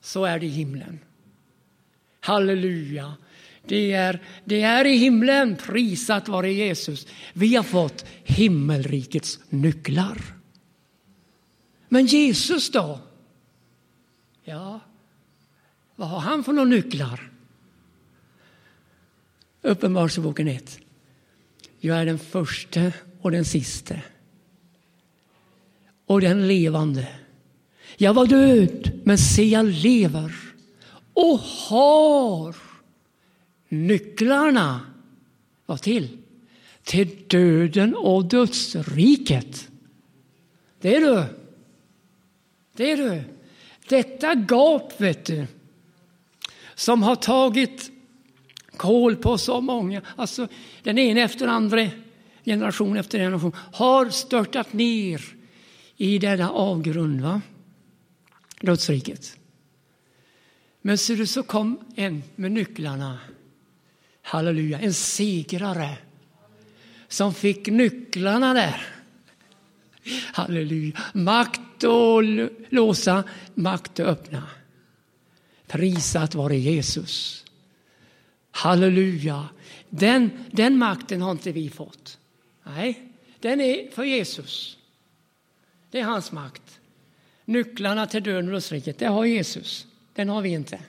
Så 0.01 0.25
är 0.25 0.39
det 0.39 0.47
i 0.47 0.49
himlen. 0.49 0.99
Halleluja! 2.21 3.15
Det 3.71 3.93
är, 3.93 4.23
det 4.45 4.63
är 4.63 4.85
i 4.85 4.97
himlen, 4.97 5.57
prisat 5.57 6.29
vare 6.29 6.53
Jesus. 6.53 7.07
Vi 7.33 7.55
har 7.57 7.63
fått 7.63 8.05
himmelrikets 8.25 9.39
nycklar. 9.49 10.19
Men 11.89 12.07
Jesus 12.07 12.71
då? 12.71 13.01
Ja, 14.45 14.81
vad 15.97 16.09
har 16.09 16.21
han 16.21 16.45
för 16.45 16.53
några 16.53 16.69
nycklar? 16.69 17.33
Uppenbarelseboken 19.63 20.49
1. 20.49 20.79
Jag 21.79 21.99
är 21.99 22.07
den 22.07 22.19
första 22.19 22.93
och 23.21 23.31
den 23.31 23.45
siste. 23.45 24.03
Och 26.07 26.21
den 26.21 26.49
levande. 26.49 27.09
Jag 27.97 28.15
var 28.15 28.27
död, 28.27 29.01
men 29.05 29.19
se 29.19 29.49
jag 29.49 29.67
lever 29.67 30.35
och 31.15 31.39
har 31.39 32.70
nycklarna. 33.71 34.81
Vad 35.67 35.83
till? 35.83 36.19
Till 36.83 37.25
döden 37.27 37.97
och 37.97 38.25
dödsriket. 38.25 39.71
Det 40.81 40.97
är 40.97 41.01
du. 41.01 41.25
Det 42.77 42.91
är 42.91 42.97
du. 42.97 43.23
Detta 43.89 44.35
gap, 44.35 45.01
vet 45.01 45.25
du, 45.25 45.47
som 46.75 47.03
har 47.03 47.17
tagit 47.17 47.91
kål 48.77 49.17
på 49.17 49.39
så 49.39 49.61
många, 49.61 50.03
alltså 50.17 50.49
den 50.83 50.99
ena 50.99 51.21
efter 51.21 51.39
den 51.39 51.55
andra, 51.55 51.89
generation 52.45 52.97
efter 52.97 53.19
generation, 53.19 53.53
har 53.73 54.11
störtat 54.11 54.73
ner 54.73 55.23
i 55.97 56.19
denna 56.19 56.51
avgrund, 56.51 57.21
va? 57.21 57.41
dödsriket. 58.61 59.37
Men 60.83 60.99
ser 60.99 61.17
du, 61.17 61.27
så 61.27 61.43
kom 61.43 61.79
en 61.95 62.23
med 62.37 62.53
nycklarna, 62.53 63.19
halleluja, 64.31 64.79
en 64.81 64.95
segrare 64.95 65.99
som 67.09 67.35
fick 67.35 67.67
nycklarna 67.67 68.55
där. 68.55 68.87
Halleluja. 70.33 70.99
Makt 71.13 71.85
att 71.85 72.25
låsa, 72.69 73.25
makt 73.55 74.01
att 74.01 74.07
öppna. 74.07 74.47
Prisat 75.67 76.35
vare 76.35 76.57
Jesus. 76.57 77.45
Halleluja. 78.51 79.49
Den, 79.89 80.31
den 80.51 80.79
makten 80.79 81.23
har 81.23 81.31
inte 81.31 81.53
vi 81.53 81.71
fått. 81.71 82.19
Nej, 82.65 83.13
den 83.41 83.61
är 83.61 83.91
för 83.91 84.05
Jesus. 84.05 84.79
Det 85.91 86.01
är 86.01 86.05
hans 86.05 86.33
makt. 86.33 86.81
Nycklarna 87.45 88.07
till 88.07 88.23
döden 88.23 88.47
och 88.47 88.53
dödsriket, 88.53 88.99
det 88.99 89.07
har 89.07 89.25
Jesus. 89.25 89.87
Den 90.15 90.29
har 90.29 90.43
vi 90.43 90.49
inte. 90.49 90.81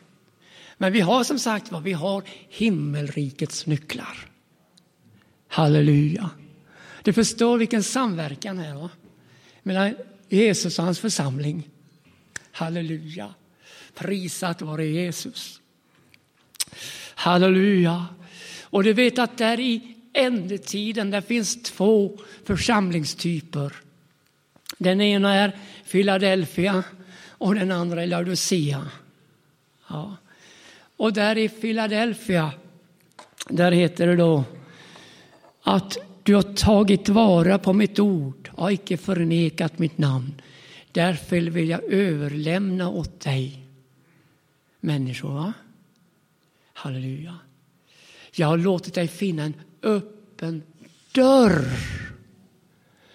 Men 0.82 0.94
vi 0.94 1.02
har 1.02 1.24
som 1.24 1.40
sagt 1.40 1.72
vad 1.72 1.84
vi 1.84 1.94
har 1.94 2.24
himmelrikets 2.50 3.66
nycklar. 3.66 4.30
Halleluja. 5.48 6.30
Du 7.04 7.14
förstår 7.14 7.58
vilken 7.58 7.84
samverkan 7.84 8.58
här 8.58 8.76
va? 8.76 8.90
mellan 9.64 9.96
Jesus 10.30 10.80
och 10.80 10.86
hans 10.86 11.00
församling. 11.00 11.70
Halleluja. 12.52 13.34
Prisat 13.96 14.62
vare 14.62 14.86
Jesus. 14.86 15.62
Halleluja. 17.16 18.06
Och 18.62 18.84
du 18.84 18.94
vet 18.94 19.20
att 19.20 19.38
där 19.38 19.60
i 19.60 19.96
ändetiden 20.14 21.12
där 21.12 21.22
finns 21.22 21.64
två 21.64 22.20
församlingstyper. 22.44 23.74
Den 24.78 25.02
ena 25.02 25.36
är 25.36 25.60
Philadelphia 25.92 26.84
och 27.28 27.56
den 27.56 27.72
andra 27.72 28.04
är 28.04 28.08
Laodicea. 28.08 28.92
Ja. 29.88 30.18
Och 31.02 31.14
där 31.14 31.38
i 31.38 31.50
Philadelphia, 31.50 32.52
där 33.50 33.72
heter 33.72 34.08
det 34.08 34.16
då 34.16 34.44
att 35.62 35.98
du 36.24 36.36
har 36.36 36.42
tagit 36.42 37.10
vara 37.10 37.60
på 37.60 37.74
mitt 37.74 38.00
ord 38.00 38.52
har 38.58 38.72
icke 38.72 38.98
förnekat 38.98 39.80
mitt 39.80 39.98
namn. 39.98 40.42
Därför 40.92 41.42
vill 41.42 41.70
jag 41.70 41.84
överlämna 41.84 42.90
åt 42.90 43.20
dig 43.20 43.68
människor. 44.80 45.30
Va? 45.30 45.54
Halleluja. 46.74 47.36
Jag 48.32 48.48
har 48.48 48.58
låtit 48.58 48.94
dig 48.94 49.08
finna 49.08 49.44
en 49.44 49.54
öppen 49.82 50.64
dörr 51.12 51.66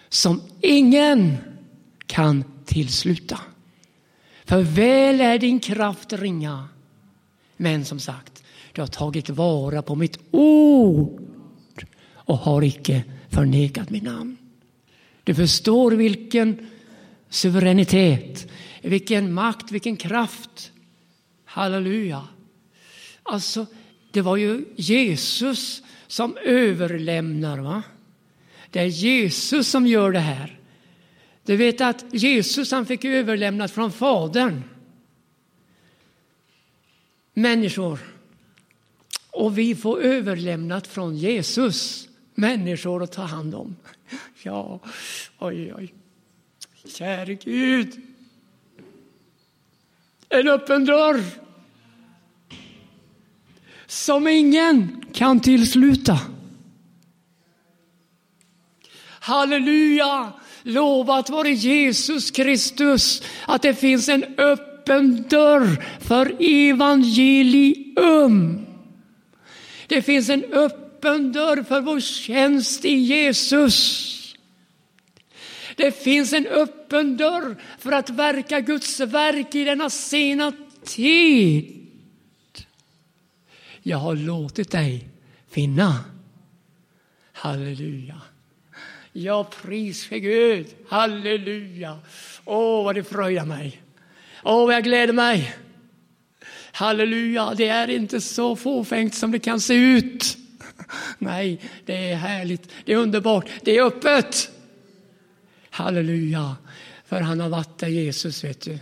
som 0.08 0.42
ingen 0.60 1.36
kan 2.06 2.44
tillsluta. 2.64 3.40
För 4.44 4.62
väl 4.62 5.20
är 5.20 5.38
din 5.38 5.60
kraft 5.60 6.12
ringa. 6.12 6.68
Men 7.56 7.84
som 7.84 8.00
sagt, 8.00 8.42
Du 8.72 8.82
har 8.82 8.88
tagit 8.88 9.28
vara 9.28 9.82
på 9.82 9.94
mitt 9.94 10.18
ord 10.30 11.86
och 12.14 12.38
har 12.38 12.64
icke 12.64 13.04
förnekat 13.30 13.90
mitt 13.90 14.02
namn. 14.02 14.36
Du 15.24 15.34
förstår 15.34 15.92
vilken 15.92 16.66
suveränitet, 17.28 18.50
vilken 18.82 19.32
makt, 19.32 19.72
vilken 19.72 19.96
kraft. 19.96 20.72
Halleluja. 21.44 22.28
Alltså, 23.22 23.66
det 24.10 24.22
var 24.22 24.36
ju 24.36 24.64
Jesus 24.76 25.82
som 26.06 26.36
överlämnar. 26.44 27.58
Va? 27.58 27.82
Det 28.70 28.80
är 28.80 28.86
Jesus 28.86 29.68
som 29.68 29.86
gör 29.86 30.12
det 30.12 30.18
här. 30.18 30.58
Du 31.44 31.56
vet 31.56 31.80
att 31.80 32.04
Jesus 32.12 32.72
han 32.72 32.86
fick 32.86 33.04
överlämnat 33.04 33.70
från 33.70 33.92
Fadern. 33.92 34.62
Människor. 37.38 37.98
Och 39.30 39.58
vi 39.58 39.74
får 39.74 40.00
överlämnat 40.00 40.86
från 40.86 41.16
Jesus 41.16 42.08
människor 42.34 43.02
att 43.02 43.12
ta 43.12 43.22
hand 43.22 43.54
om. 43.54 43.76
Ja, 44.42 44.80
oj, 45.38 45.74
oj. 45.74 45.94
Käre 46.84 47.34
Gud. 47.34 47.92
En 50.28 50.48
öppen 50.48 50.84
dörr 50.84 51.24
som 53.86 54.28
ingen 54.28 55.04
kan 55.12 55.40
tillsluta. 55.40 56.20
Halleluja! 59.04 60.32
Lovat 60.62 61.30
vare 61.30 61.50
Jesus 61.50 62.30
Kristus 62.30 63.22
att 63.46 63.62
det 63.62 63.74
finns 63.74 64.08
en 64.08 64.24
öppen 64.38 64.75
öppen 64.86 65.24
dörr 65.28 65.84
för 66.00 66.36
evangelium. 66.68 68.66
Det 69.86 70.02
finns 70.02 70.28
en 70.28 70.44
öppen 70.44 71.32
dörr 71.32 71.62
för 71.62 71.80
vår 71.80 72.00
tjänst 72.00 72.84
i 72.84 72.94
Jesus. 72.94 74.12
Det 75.76 76.02
finns 76.02 76.32
en 76.32 76.46
öppen 76.46 77.16
dörr 77.16 77.56
för 77.78 77.92
att 77.92 78.10
verka 78.10 78.60
Guds 78.60 79.00
verk 79.00 79.54
i 79.54 79.64
denna 79.64 79.90
sena 79.90 80.52
tid. 80.84 81.72
Jag 83.82 83.98
har 83.98 84.14
låtit 84.16 84.70
dig 84.70 85.08
finna. 85.50 86.04
Halleluja. 87.32 88.20
Jag 89.12 89.50
pris 89.50 90.04
för 90.06 90.16
Gud. 90.16 90.66
Halleluja. 90.88 91.98
Åh, 92.44 92.84
vad 92.84 92.94
det 92.94 93.04
fröjdar 93.04 93.44
mig. 93.44 93.82
Åh, 94.48 94.66
vad 94.66 94.74
jag 94.74 94.84
gläder 94.84 95.12
mig. 95.12 95.54
Halleluja, 96.72 97.54
det 97.56 97.68
är 97.68 97.90
inte 97.90 98.20
så 98.20 98.56
fåfängt 98.56 99.14
som 99.14 99.30
det 99.30 99.38
kan 99.38 99.60
se 99.60 99.74
ut. 99.74 100.36
Nej, 101.18 101.60
det 101.84 102.10
är 102.10 102.16
härligt, 102.16 102.70
det 102.84 102.92
är 102.92 102.96
underbart, 102.96 103.48
det 103.62 103.78
är 103.78 103.82
öppet. 103.82 104.50
Halleluja, 105.70 106.56
för 107.04 107.20
han 107.20 107.40
har 107.40 107.48
varit 107.48 107.78
där 107.78 107.88
Jesus, 107.88 108.44
vet 108.44 108.60
du, 108.60 108.78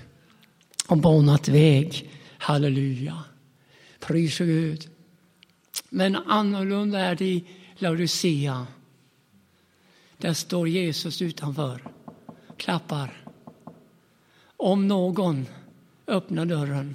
och 0.86 0.96
banat 0.96 1.48
väg. 1.48 2.10
Halleluja, 2.38 3.24
pris 4.00 4.40
och 4.40 4.46
Gud. 4.46 4.88
Men 5.88 6.16
annorlunda 6.16 7.00
är 7.00 7.14
det 7.14 7.24
i 7.24 7.44
Laodicea. 7.76 8.66
Där 10.18 10.32
står 10.32 10.68
Jesus 10.68 11.22
utanför, 11.22 11.82
klappar. 12.56 13.23
Om 14.64 14.88
någon 14.88 15.46
öppnar 16.06 16.46
dörren 16.46 16.94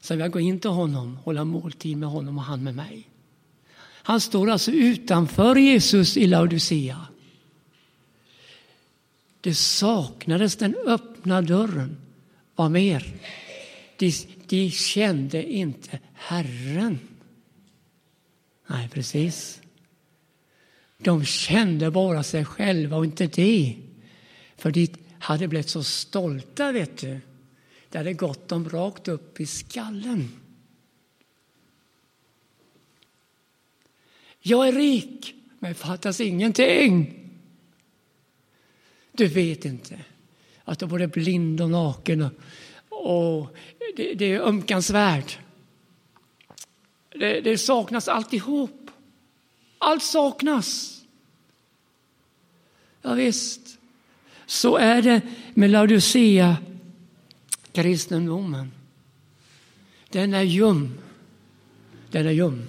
så 0.00 0.14
vill 0.14 0.20
jag 0.20 0.30
gå 0.30 0.40
in 0.40 0.60
till 0.60 0.70
honom, 0.70 1.16
hålla 1.16 1.44
måltid 1.44 1.96
med 1.96 2.08
honom 2.08 2.38
och 2.38 2.44
han 2.44 2.64
med 2.64 2.74
mig. 2.74 3.08
Han 3.80 4.20
står 4.20 4.50
alltså 4.50 4.70
utanför 4.70 5.56
Jesus 5.56 6.16
i 6.16 6.26
Laodicea. 6.26 7.06
Det 9.40 9.54
saknades 9.54 10.56
den 10.56 10.74
öppna 10.86 11.42
dörren. 11.42 11.96
Vad 12.54 12.70
mer? 12.70 13.14
De, 13.96 14.12
de 14.46 14.70
kände 14.70 15.52
inte 15.52 15.98
Herren. 16.12 16.98
Nej, 18.66 18.88
precis. 18.88 19.60
De 20.98 21.24
kände 21.24 21.90
bara 21.90 22.22
sig 22.22 22.44
själva 22.44 22.96
och 22.96 23.04
inte 23.04 23.26
det. 23.26 23.76
För 24.56 24.70
de 24.70 24.88
hade 25.18 25.48
blivit 25.48 25.68
så 25.68 25.84
stolta, 25.84 26.72
vet 26.72 26.96
du. 26.98 27.20
Det 27.88 27.98
hade 27.98 28.12
gått 28.12 28.48
dem 28.48 28.68
rakt 28.68 29.08
upp 29.08 29.40
i 29.40 29.46
skallen. 29.46 30.32
Jag 34.40 34.68
är 34.68 34.72
rik, 34.72 35.34
men 35.58 35.74
fattas 35.74 36.20
ingenting. 36.20 37.14
Du 39.12 39.26
vet 39.26 39.64
inte 39.64 39.98
att 40.64 40.78
du 40.78 40.86
är 40.86 40.90
både 40.90 41.08
blind 41.08 41.60
och 41.60 41.70
naken 41.70 42.30
och 42.88 43.56
det, 43.96 44.14
det 44.14 44.24
är 44.24 44.40
ömkansvärt. 44.40 45.38
Det, 47.08 47.40
det 47.40 47.58
saknas 47.58 48.08
alltihop. 48.08 48.90
Allt 49.78 50.02
saknas. 50.02 51.00
Ja, 53.02 53.14
visst, 53.14 53.77
så 54.48 54.76
är 54.76 55.02
det 55.02 55.20
med 55.54 55.70
Laodicea 55.70 56.56
kristendomen. 57.72 58.72
Den 60.10 60.34
är 60.34 60.42
ljum. 60.42 60.98
Den 62.10 62.26
är 62.26 62.30
ljum. 62.30 62.68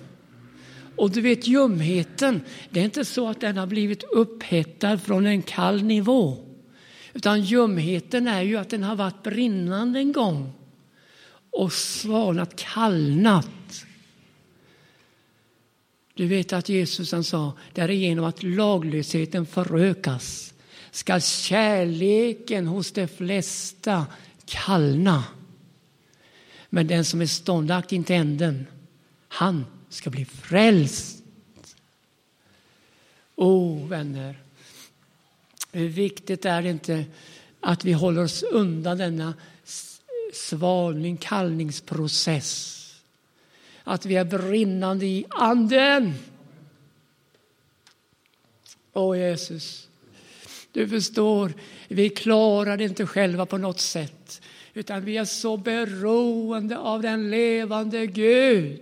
Och 0.95 1.11
du 1.11 1.21
vet 1.21 1.47
ljumheten, 1.47 2.41
det 2.69 2.79
är 2.79 2.83
inte 2.83 3.05
så 3.05 3.27
att 3.27 3.41
den 3.41 3.57
har 3.57 3.67
blivit 3.67 4.03
upphettad 4.03 4.97
från 4.97 5.25
en 5.25 5.41
kall 5.41 5.83
nivå. 5.83 6.37
Utan 7.13 7.41
ljumheten 7.41 8.27
är 8.27 8.41
ju 8.41 8.57
att 8.57 8.69
den 8.69 8.83
har 8.83 8.95
varit 8.95 9.23
brinnande 9.23 9.99
en 9.99 10.11
gång 10.11 10.51
och 11.49 11.73
svalnat, 11.73 12.55
kallnat. 12.55 13.85
Du 16.13 16.27
vet 16.27 16.53
att 16.53 16.69
Jesus 16.69 17.11
han 17.11 17.23
sa, 17.23 17.53
därigenom 17.73 18.25
att 18.25 18.43
laglösheten 18.43 19.45
förökas 19.45 20.53
ska 20.91 21.19
kärleken 21.19 22.67
hos 22.67 22.91
de 22.91 23.07
flesta 23.07 24.05
kallna. 24.45 25.23
Men 26.69 26.87
den 26.87 27.05
som 27.05 27.21
är 27.21 27.25
ståndaktig 27.25 28.05
till 28.05 28.15
änden, 28.15 28.67
han 29.27 29.65
ska 29.89 30.09
bli 30.09 30.25
frälst. 30.25 31.23
oh, 33.35 33.87
vänner, 33.87 34.39
hur 35.71 35.89
viktigt 35.89 36.45
är 36.45 36.61
det 36.61 36.69
inte 36.69 37.05
att 37.59 37.85
vi 37.85 37.93
håller 37.93 38.23
oss 38.23 38.43
undan 38.43 38.97
denna 38.97 39.33
svalning, 40.33 41.17
kallningsprocess. 41.17 42.75
Att 43.83 44.05
vi 44.05 44.15
är 44.15 44.25
brinnande 44.25 45.05
i 45.05 45.25
anden. 45.29 46.13
Åh 48.93 49.17
Jesus, 49.17 49.88
du 50.71 50.87
förstår, 50.87 51.53
vi 51.87 52.09
klarar 52.09 52.77
det 52.77 52.83
inte 52.83 53.05
själva 53.05 53.45
på 53.45 53.57
något 53.57 53.79
sätt. 53.79 54.41
Utan 54.73 55.05
vi 55.05 55.17
är 55.17 55.25
så 55.25 55.57
beroende 55.57 56.77
av 56.77 57.01
den 57.01 57.29
levande 57.29 58.07
Gud. 58.07 58.79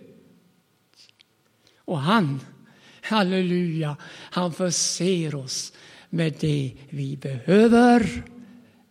Och 1.86 2.00
han, 2.00 2.40
halleluja, 3.02 3.98
han 4.32 4.54
förser 4.54 5.36
oss 5.36 5.74
med 6.10 6.34
det 6.40 6.72
vi 6.90 7.18
behöver. 7.18 8.24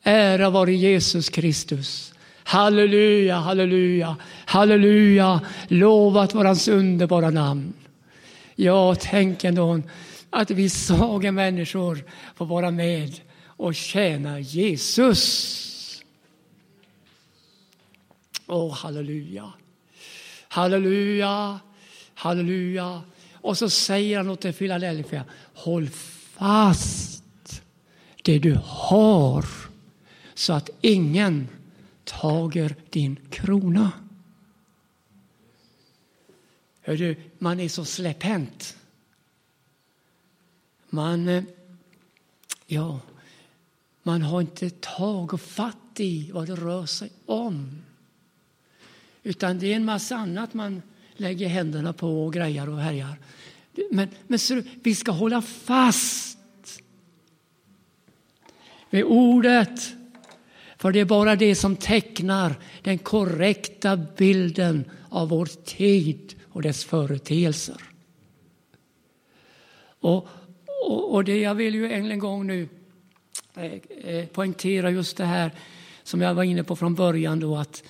Ära 0.03 0.51
vare 0.51 0.75
Jesus 0.75 1.29
Kristus. 1.29 2.15
Halleluja, 2.45 3.37
halleluja, 3.37 4.17
halleluja. 4.47 5.41
Lovat 5.69 6.35
var 6.35 6.45
hans 6.45 6.69
underbara 6.69 7.31
namn. 7.31 7.73
Ja, 8.55 8.95
tänk 9.01 9.45
ändå 9.45 9.81
att 10.37 10.51
vi 10.51 10.71
svaga 10.71 11.33
människor 11.33 12.05
får 12.35 12.47
vara 12.47 12.71
med 12.71 13.21
och 13.47 13.75
tjäna 13.75 14.41
Jesus. 14.41 16.03
Åh, 18.47 18.67
oh, 18.67 18.75
halleluja. 18.75 19.53
Halleluja, 20.49 21.61
halleluja. 22.15 23.03
Och 23.33 23.59
så 23.59 23.71
säger 23.71 24.17
han 24.17 24.29
åt 24.29 24.57
Philadelphia, 24.59 25.25
håll 25.55 25.89
fast 25.89 27.63
det 28.23 28.39
du 28.39 28.61
har 28.65 29.45
så 30.35 30.53
att 30.53 30.71
ingen 30.81 31.49
tager 32.05 32.75
din 32.91 33.17
krona. 33.31 33.93
Hör 36.81 36.97
du, 36.97 37.17
man 37.39 37.61
är 37.61 37.69
så 37.69 37.85
släpphänt. 37.85 38.76
Man, 40.97 41.29
eh, 41.29 41.45
ja, 42.67 43.01
man 44.03 44.23
har 44.23 44.41
inte 44.41 44.71
tag 44.71 45.35
och 45.35 45.41
fatt 45.41 46.01
i 46.01 46.31
vad 46.33 46.47
det 46.47 46.55
rör 46.55 46.87
sig 46.87 47.11
om. 47.27 47.83
Utan 49.23 49.59
det 49.59 49.73
är 49.73 49.77
en 49.77 49.85
massa 49.85 50.17
annat 50.17 50.55
man 50.55 50.83
lägger 51.17 51.49
händerna 51.49 51.93
på 51.93 52.25
och 52.25 52.33
grejar 52.33 52.69
och 52.69 52.81
härjar. 52.81 53.19
Men, 53.91 54.09
men 54.27 54.39
så, 54.39 54.63
vi 54.83 54.95
ska 54.95 55.13
hålla 55.13 55.43
fast 55.43 56.83
vid 58.91 59.05
ordet. 59.05 59.81
För 60.77 60.93
det 60.93 61.01
är 61.01 61.05
bara 61.05 61.37
det 61.37 61.55
som 61.55 61.77
tecknar 61.77 62.55
den 62.83 62.99
korrekta 62.99 63.97
bilden 63.97 64.85
av 65.09 65.29
vår 65.29 65.47
tid 65.65 66.35
och 66.49 66.63
dess 66.63 66.85
företeelser. 66.85 67.83
Och, 70.01 70.29
och, 70.83 71.15
och 71.15 71.25
det 71.25 71.41
jag 71.41 71.55
vill 71.55 71.75
ju 71.75 71.93
än 71.93 72.11
en 72.11 72.19
gång 72.19 72.47
nu 72.47 72.69
eh, 73.55 73.73
eh, 74.15 74.27
poängtera 74.27 74.91
just 74.91 75.17
det 75.17 75.25
här 75.25 75.53
som 76.03 76.21
jag 76.21 76.35
var 76.35 76.43
inne 76.43 76.65
på 76.65 76.77
från 76.77 76.95
början 76.95 77.41
då 77.41 77.57
att, 77.57 77.83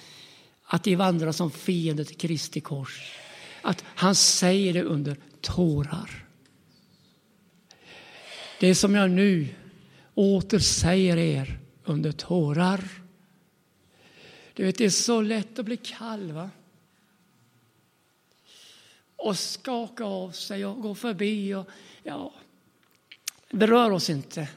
att 0.64 0.84
de 0.84 0.96
vandrar 0.96 1.32
som 1.32 1.50
fiender 1.50 2.04
till 2.04 2.16
Kristi 2.16 2.60
kors. 2.60 3.12
Att 3.62 3.84
han 3.86 4.14
säger 4.14 4.74
det 4.74 4.82
under 4.82 5.16
tårar. 5.40 6.26
Det 8.60 8.74
som 8.74 8.94
jag 8.94 9.10
nu 9.10 9.48
åter 10.14 10.58
säger 10.58 11.16
er 11.16 11.58
under 11.84 12.12
tårar. 12.12 12.88
Du 14.54 14.64
vet, 14.64 14.78
det 14.78 14.84
är 14.84 14.90
så 14.90 15.20
lätt 15.20 15.58
att 15.58 15.64
bli 15.64 15.76
kall. 15.76 16.32
Va? 16.32 16.50
Och 19.16 19.38
skaka 19.38 20.04
av 20.04 20.30
sig 20.30 20.66
och 20.66 20.82
gå 20.82 20.94
förbi. 20.94 21.54
Och, 21.54 21.68
ja, 22.02 22.32
berör 23.50 23.90
oss 23.90 24.10
inte. 24.10 24.48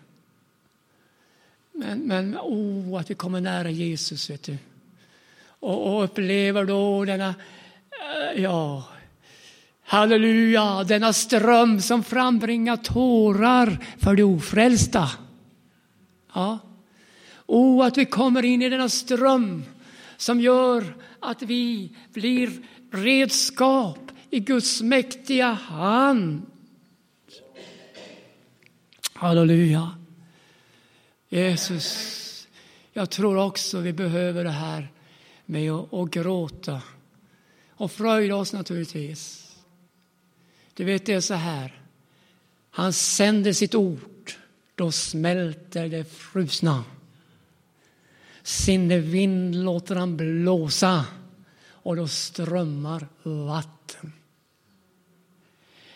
Men, 1.72 2.00
men 2.00 2.38
oh, 2.38 3.00
att 3.00 3.10
vi 3.10 3.16
kommer 3.16 3.42
nära 3.42 3.70
Jesus, 3.70 4.30
vet 4.30 4.44
du. 4.44 4.58
Och, 5.60 5.96
och 5.96 6.04
upplever 6.04 6.66
då 6.66 7.06
denna, 7.06 7.36
eh, 8.36 8.42
ja, 8.42 8.84
halleluja, 9.84 10.84
denna 10.84 11.14
ström 11.14 11.82
som 11.82 12.04
frambringar 12.04 12.78
tårar 12.78 13.78
för 13.98 14.16
de 14.16 14.24
ofrälsta. 14.24 15.10
Ja. 16.34 16.60
Oh, 17.46 17.86
att 17.86 17.98
vi 17.98 18.06
kommer 18.06 18.46
in 18.46 18.62
i 18.62 18.70
denna 18.70 18.90
ström 18.90 19.64
som 20.18 20.42
gör 20.42 20.96
att 21.20 21.42
vi 21.42 21.92
blir 22.14 22.52
redskap 22.92 24.12
i 24.30 24.40
Guds 24.40 24.82
mäktiga 24.82 25.52
hand. 25.52 26.49
Halleluja. 29.20 29.92
Jesus, 31.30 32.48
jag 32.94 33.10
tror 33.10 33.38
också 33.38 33.80
vi 33.80 33.94
behöver 33.94 34.44
det 34.44 34.50
här 34.50 34.92
med 35.46 35.72
att, 35.72 35.94
att 35.94 36.10
gråta 36.10 36.82
och 37.70 37.92
fröjda 37.92 38.36
oss 38.36 38.54
naturligtvis. 38.54 39.52
Du 40.74 40.84
vet, 40.84 41.06
det 41.06 41.14
är 41.14 41.22
så 41.22 41.34
här. 41.34 41.82
Han 42.70 42.94
sänder 42.94 43.54
sitt 43.54 43.76
ord, 43.76 44.32
då 44.76 44.92
smälter 44.92 45.90
det 45.90 46.14
frusna. 46.14 46.84
Sinnevind 48.44 49.56
låter 49.56 49.96
han 49.96 50.18
blåsa 50.18 51.06
och 51.68 51.96
då 51.96 52.08
strömmar 52.08 53.08
vatten. 53.24 54.14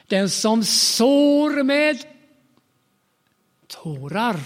Den 0.08 0.30
som 0.30 0.64
sår 0.64 1.64
med 1.64 2.13
tårar 3.74 4.40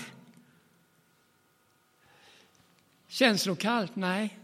Känslokallt? 3.07 3.95
Nej. 3.95 4.37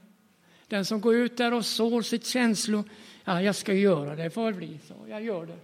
Den 0.67 0.85
som 0.85 1.01
går 1.01 1.15
ut 1.15 1.37
där 1.37 1.53
och 1.53 1.65
sår 1.65 2.01
sitt 2.01 2.27
känslo... 2.27 2.83
Ja, 3.23 3.41
jag 3.41 3.55
ska 3.55 3.73
göra 3.73 4.15
det, 4.15 4.23
det 4.23 4.29
får 4.29 4.45
väl 4.45 4.53
bli 4.53 4.79
så. 4.87 4.93
Jag 5.09 5.23
gör 5.23 5.45
det. 5.45 5.57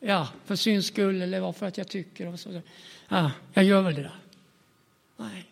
Ja, 0.00 0.28
för 0.44 0.56
syns 0.56 0.86
skull 0.86 1.22
eller 1.22 1.52
för 1.52 1.66
att 1.66 1.78
jag 1.78 1.88
tycker. 1.88 2.26
Och 2.26 2.40
så. 2.40 2.60
Ja, 3.08 3.30
jag 3.52 3.64
gör 3.64 3.82
väl 3.82 3.94
det. 3.94 4.02
Där. 4.02 4.18
Nej. 5.16 5.50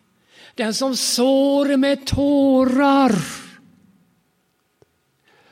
Den 0.54 0.74
som 0.74 0.96
sår 0.96 1.76
med 1.76 2.06
tårar 2.06 3.12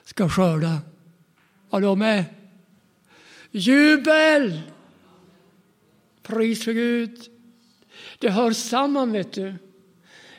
ska 0.04 0.28
skörda. 0.28 0.78
Har 1.70 1.80
de 1.80 1.98
med? 1.98 2.24
Jubel! 3.50 4.60
Pris 6.30 6.64
för 6.64 6.72
Gud. 6.72 7.18
Det 8.18 8.30
hör 8.30 8.52
samman, 8.52 9.12
vet 9.12 9.32
du. 9.32 9.54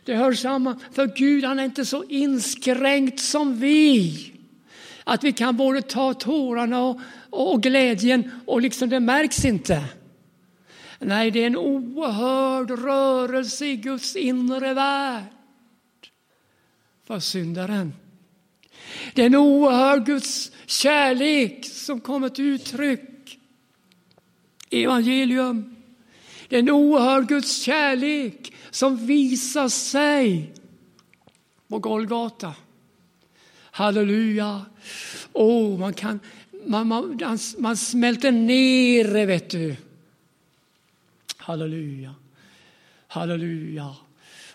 Det 0.06 0.16
hör 0.16 0.34
samman. 0.34 0.80
För 0.92 1.08
Gud 1.08 1.44
han 1.44 1.60
är 1.60 1.64
inte 1.64 1.86
så 1.86 2.04
inskränkt 2.04 3.20
som 3.20 3.60
vi. 3.60 4.34
Att 5.04 5.24
vi 5.24 5.32
kan 5.34 5.58
både 5.58 5.82
ta 5.82 6.14
tårarna 6.14 6.84
och, 6.84 7.00
och 7.30 7.64
glädjen 7.64 8.32
och 8.46 8.62
liksom 8.62 8.89
det 8.89 9.00
märks 9.00 9.46
inte. 9.46 9.84
Nej, 11.00 11.32
det 11.32 11.44
är 11.44 11.48
en 11.48 11.58
oerhörd 11.58 12.72
rörelse 12.72 13.66
i 13.66 13.76
Guds 13.76 14.16
inre 14.16 14.74
värld 14.74 15.24
för 17.08 17.20
syndaren. 17.20 17.94
Det 19.14 19.22
är 19.22 19.26
en 19.26 19.36
oerhörd 19.36 20.06
Guds 20.06 20.52
kärlek 20.66 21.66
som 21.66 22.00
kommer 22.00 22.30
till 22.30 22.46
uttryck 22.46 23.39
i 24.70 24.84
evangelium. 24.84 25.70
Det 26.52 26.58
är 26.58 26.60
en 26.60 26.70
oerhörd 26.70 27.28
Guds 27.28 27.62
kärlek 27.62 28.54
som 28.72 29.06
visar 29.06 29.70
sig 29.70 30.54
på 31.68 31.80
Golgata. 31.80 32.54
Halleluja. 33.72 34.66
Oh, 35.34 35.80
man, 35.80 35.93
kan, 35.93 36.20
man, 36.66 36.88
man, 36.88 37.20
man 37.58 37.78
smälter 37.78 38.32
ner 38.32 39.14
det, 39.14 39.26
vet 39.26 39.49
du. 39.49 39.76
Halleluja. 41.38 42.16
Halleluja. 43.08 43.95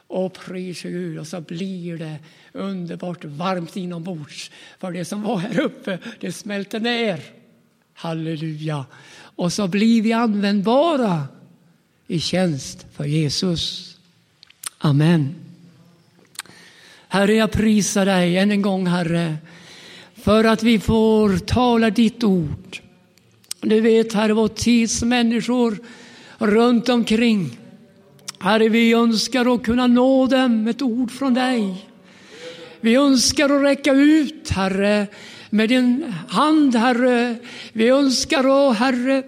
Och 0.07 0.33
prisa 0.33 0.89
Gud. 0.89 1.19
Och 1.19 1.27
så 1.27 1.41
blir 1.41 1.99
det 1.99 2.19
underbart 2.53 3.25
varmt 3.25 3.77
inombords. 3.77 4.51
För 4.79 4.93
det 4.93 5.05
som 5.05 5.23
var 5.23 5.37
här 5.37 5.61
uppe, 5.61 5.99
det 6.21 6.33
smälter 6.33 6.81
ner. 6.81 7.21
Halleluja. 7.95 8.87
Och 9.17 9.53
så 9.53 9.69
blir 9.69 10.03
vi 10.03 10.13
användbara 10.13 11.29
i 12.07 12.21
tjänst 12.21 12.87
för 12.97 13.05
Jesus. 13.05 13.97
Amen. 14.79 15.35
Herre, 17.09 17.35
jag 17.35 17.53
prisar 17.53 18.07
dig 18.07 18.39
än 18.39 18.51
en 18.51 18.63
gång, 18.63 18.87
Herre, 18.87 19.37
för 20.15 20.45
att 20.45 20.63
vi 20.63 20.79
får 20.79 21.39
tala 21.39 21.91
ditt 21.91 22.25
ord. 22.25 22.79
Du 23.61 23.81
vet, 23.81 24.13
Herre, 24.13 24.33
vår 24.33 24.49
tids 24.49 25.03
människor 25.03 25.79
runt 26.39 26.89
omkring. 26.89 27.59
Herre, 28.39 28.69
vi 28.69 28.93
önskar 28.93 29.55
att 29.55 29.63
kunna 29.63 29.87
nå 29.87 30.27
dem 30.27 30.63
med 30.63 30.71
ett 30.71 30.83
ord 30.83 31.11
från 31.11 31.35
dig. 31.35 31.87
Vi 32.81 32.95
önskar 32.95 33.51
att 33.51 33.63
räcka 33.63 33.93
ut, 33.93 34.51
Herre, 34.51 35.07
med 35.51 35.69
din 35.69 36.15
hand, 36.29 36.77
Herre. 36.77 37.37
Vi 37.73 37.89
önskar, 37.89 38.69
att, 38.71 38.77
Herre, 38.77 39.23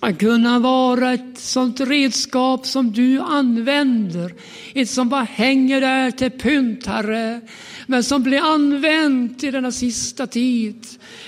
att 0.00 0.18
kunna 0.18 0.58
vara 0.58 1.12
ett 1.12 1.38
sånt 1.38 1.80
redskap 1.80 2.66
som 2.66 2.92
du 2.92 3.20
använder. 3.20 4.34
Ett 4.74 4.90
som 4.90 5.08
bara 5.08 5.22
hänger 5.22 5.80
där 5.80 6.10
till 6.10 6.30
pynt, 6.30 6.86
Herre. 6.86 7.40
Men 7.86 8.04
som 8.04 8.22
blir 8.22 8.40
använt 8.54 9.44
i 9.44 9.50
denna 9.50 9.72
sista 9.72 10.26
tid. 10.26 10.86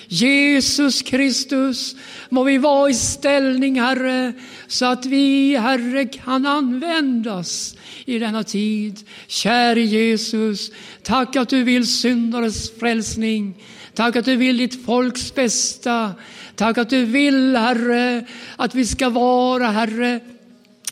Jesus 0.09 1.03
Kristus, 1.03 1.97
må 2.29 2.45
vi 2.45 2.59
vara 2.59 2.91
i 2.91 2.95
ställning, 2.95 3.81
Herre, 3.81 4.33
så 4.67 4.87
att 4.87 5.07
vi, 5.07 5.57
Herre, 5.57 6.05
kan 6.05 6.47
användas 6.47 7.77
i 8.05 8.19
denna 8.19 8.45
tid. 8.45 9.01
Käre 9.27 9.81
Jesus, 9.81 10.71
tack 11.03 11.37
att 11.37 11.49
du 11.49 11.65
vill 11.65 11.87
syndares 11.87 12.79
frälsning. 12.79 13.55
Tack 13.95 14.17
att 14.17 14.25
du 14.25 14.37
vill 14.37 14.57
ditt 14.57 14.87
folks 14.87 15.35
bästa. 15.35 16.11
Tack 16.57 16.79
att 16.79 16.91
du 16.91 17.05
vill, 17.05 17.57
Herre, 17.57 18.25
att 18.57 18.75
vi 18.75 18.87
ska 18.87 19.09
vara, 19.09 19.67
Herre, 19.67 20.21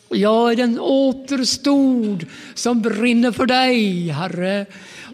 jag 0.09 0.51
är 0.51 0.55
den 0.55 0.79
återstod 0.79 2.25
som 2.53 2.81
brinner 2.81 3.31
för 3.31 3.45
dig, 3.45 4.07
Herre. 4.07 4.65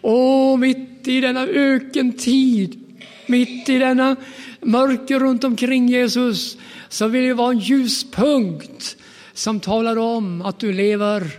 Och 0.02 0.60
mitt 0.60 1.08
i 1.08 1.22
denna 1.22 1.48
ökentid, 1.48 3.00
mitt 3.26 3.70
i 3.70 3.78
denna 3.78 4.16
mörker 4.62 5.20
runt 5.20 5.44
omkring 5.44 5.88
Jesus, 5.88 6.58
så 6.90 7.08
vill 7.08 7.24
vi 7.24 7.34
vara 7.34 7.52
en 7.52 7.60
ljuspunkt 7.60 8.98
som 9.34 9.60
talar 9.60 9.98
om 9.98 10.42
att 10.42 10.60
du 10.60 10.74
lever, 10.74 11.32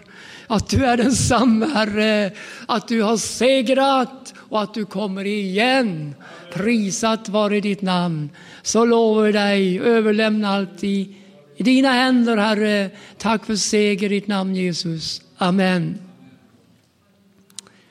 att 0.46 0.68
du 0.68 0.84
är 0.84 0.96
densamme, 0.96 1.66
Herre, 1.66 2.32
att 2.66 2.88
du 2.88 3.02
har 3.02 3.16
segrat 3.16 4.34
och 4.36 4.62
att 4.62 4.74
du 4.74 4.84
kommer 4.84 5.24
igen. 5.24 6.14
Prisat 6.52 7.28
vare 7.28 7.60
ditt 7.60 7.82
namn. 7.82 8.30
Så 8.62 8.84
lovar 8.84 9.22
vi 9.22 9.32
dig, 9.32 9.80
överlämna 9.80 10.48
allt 10.48 10.84
i, 10.84 11.16
i 11.56 11.62
dina 11.62 11.92
händer, 11.92 12.36
Herre. 12.36 12.90
Tack 13.18 13.46
för 13.46 13.56
seger 13.56 14.12
i 14.12 14.14
ditt 14.20 14.26
namn, 14.26 14.54
Jesus. 14.56 15.22
Amen. 15.38 15.98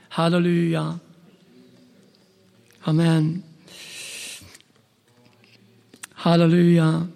Halleluja. 0.10 1.00
Amen. 2.82 3.44
Halleluja. 6.14 7.08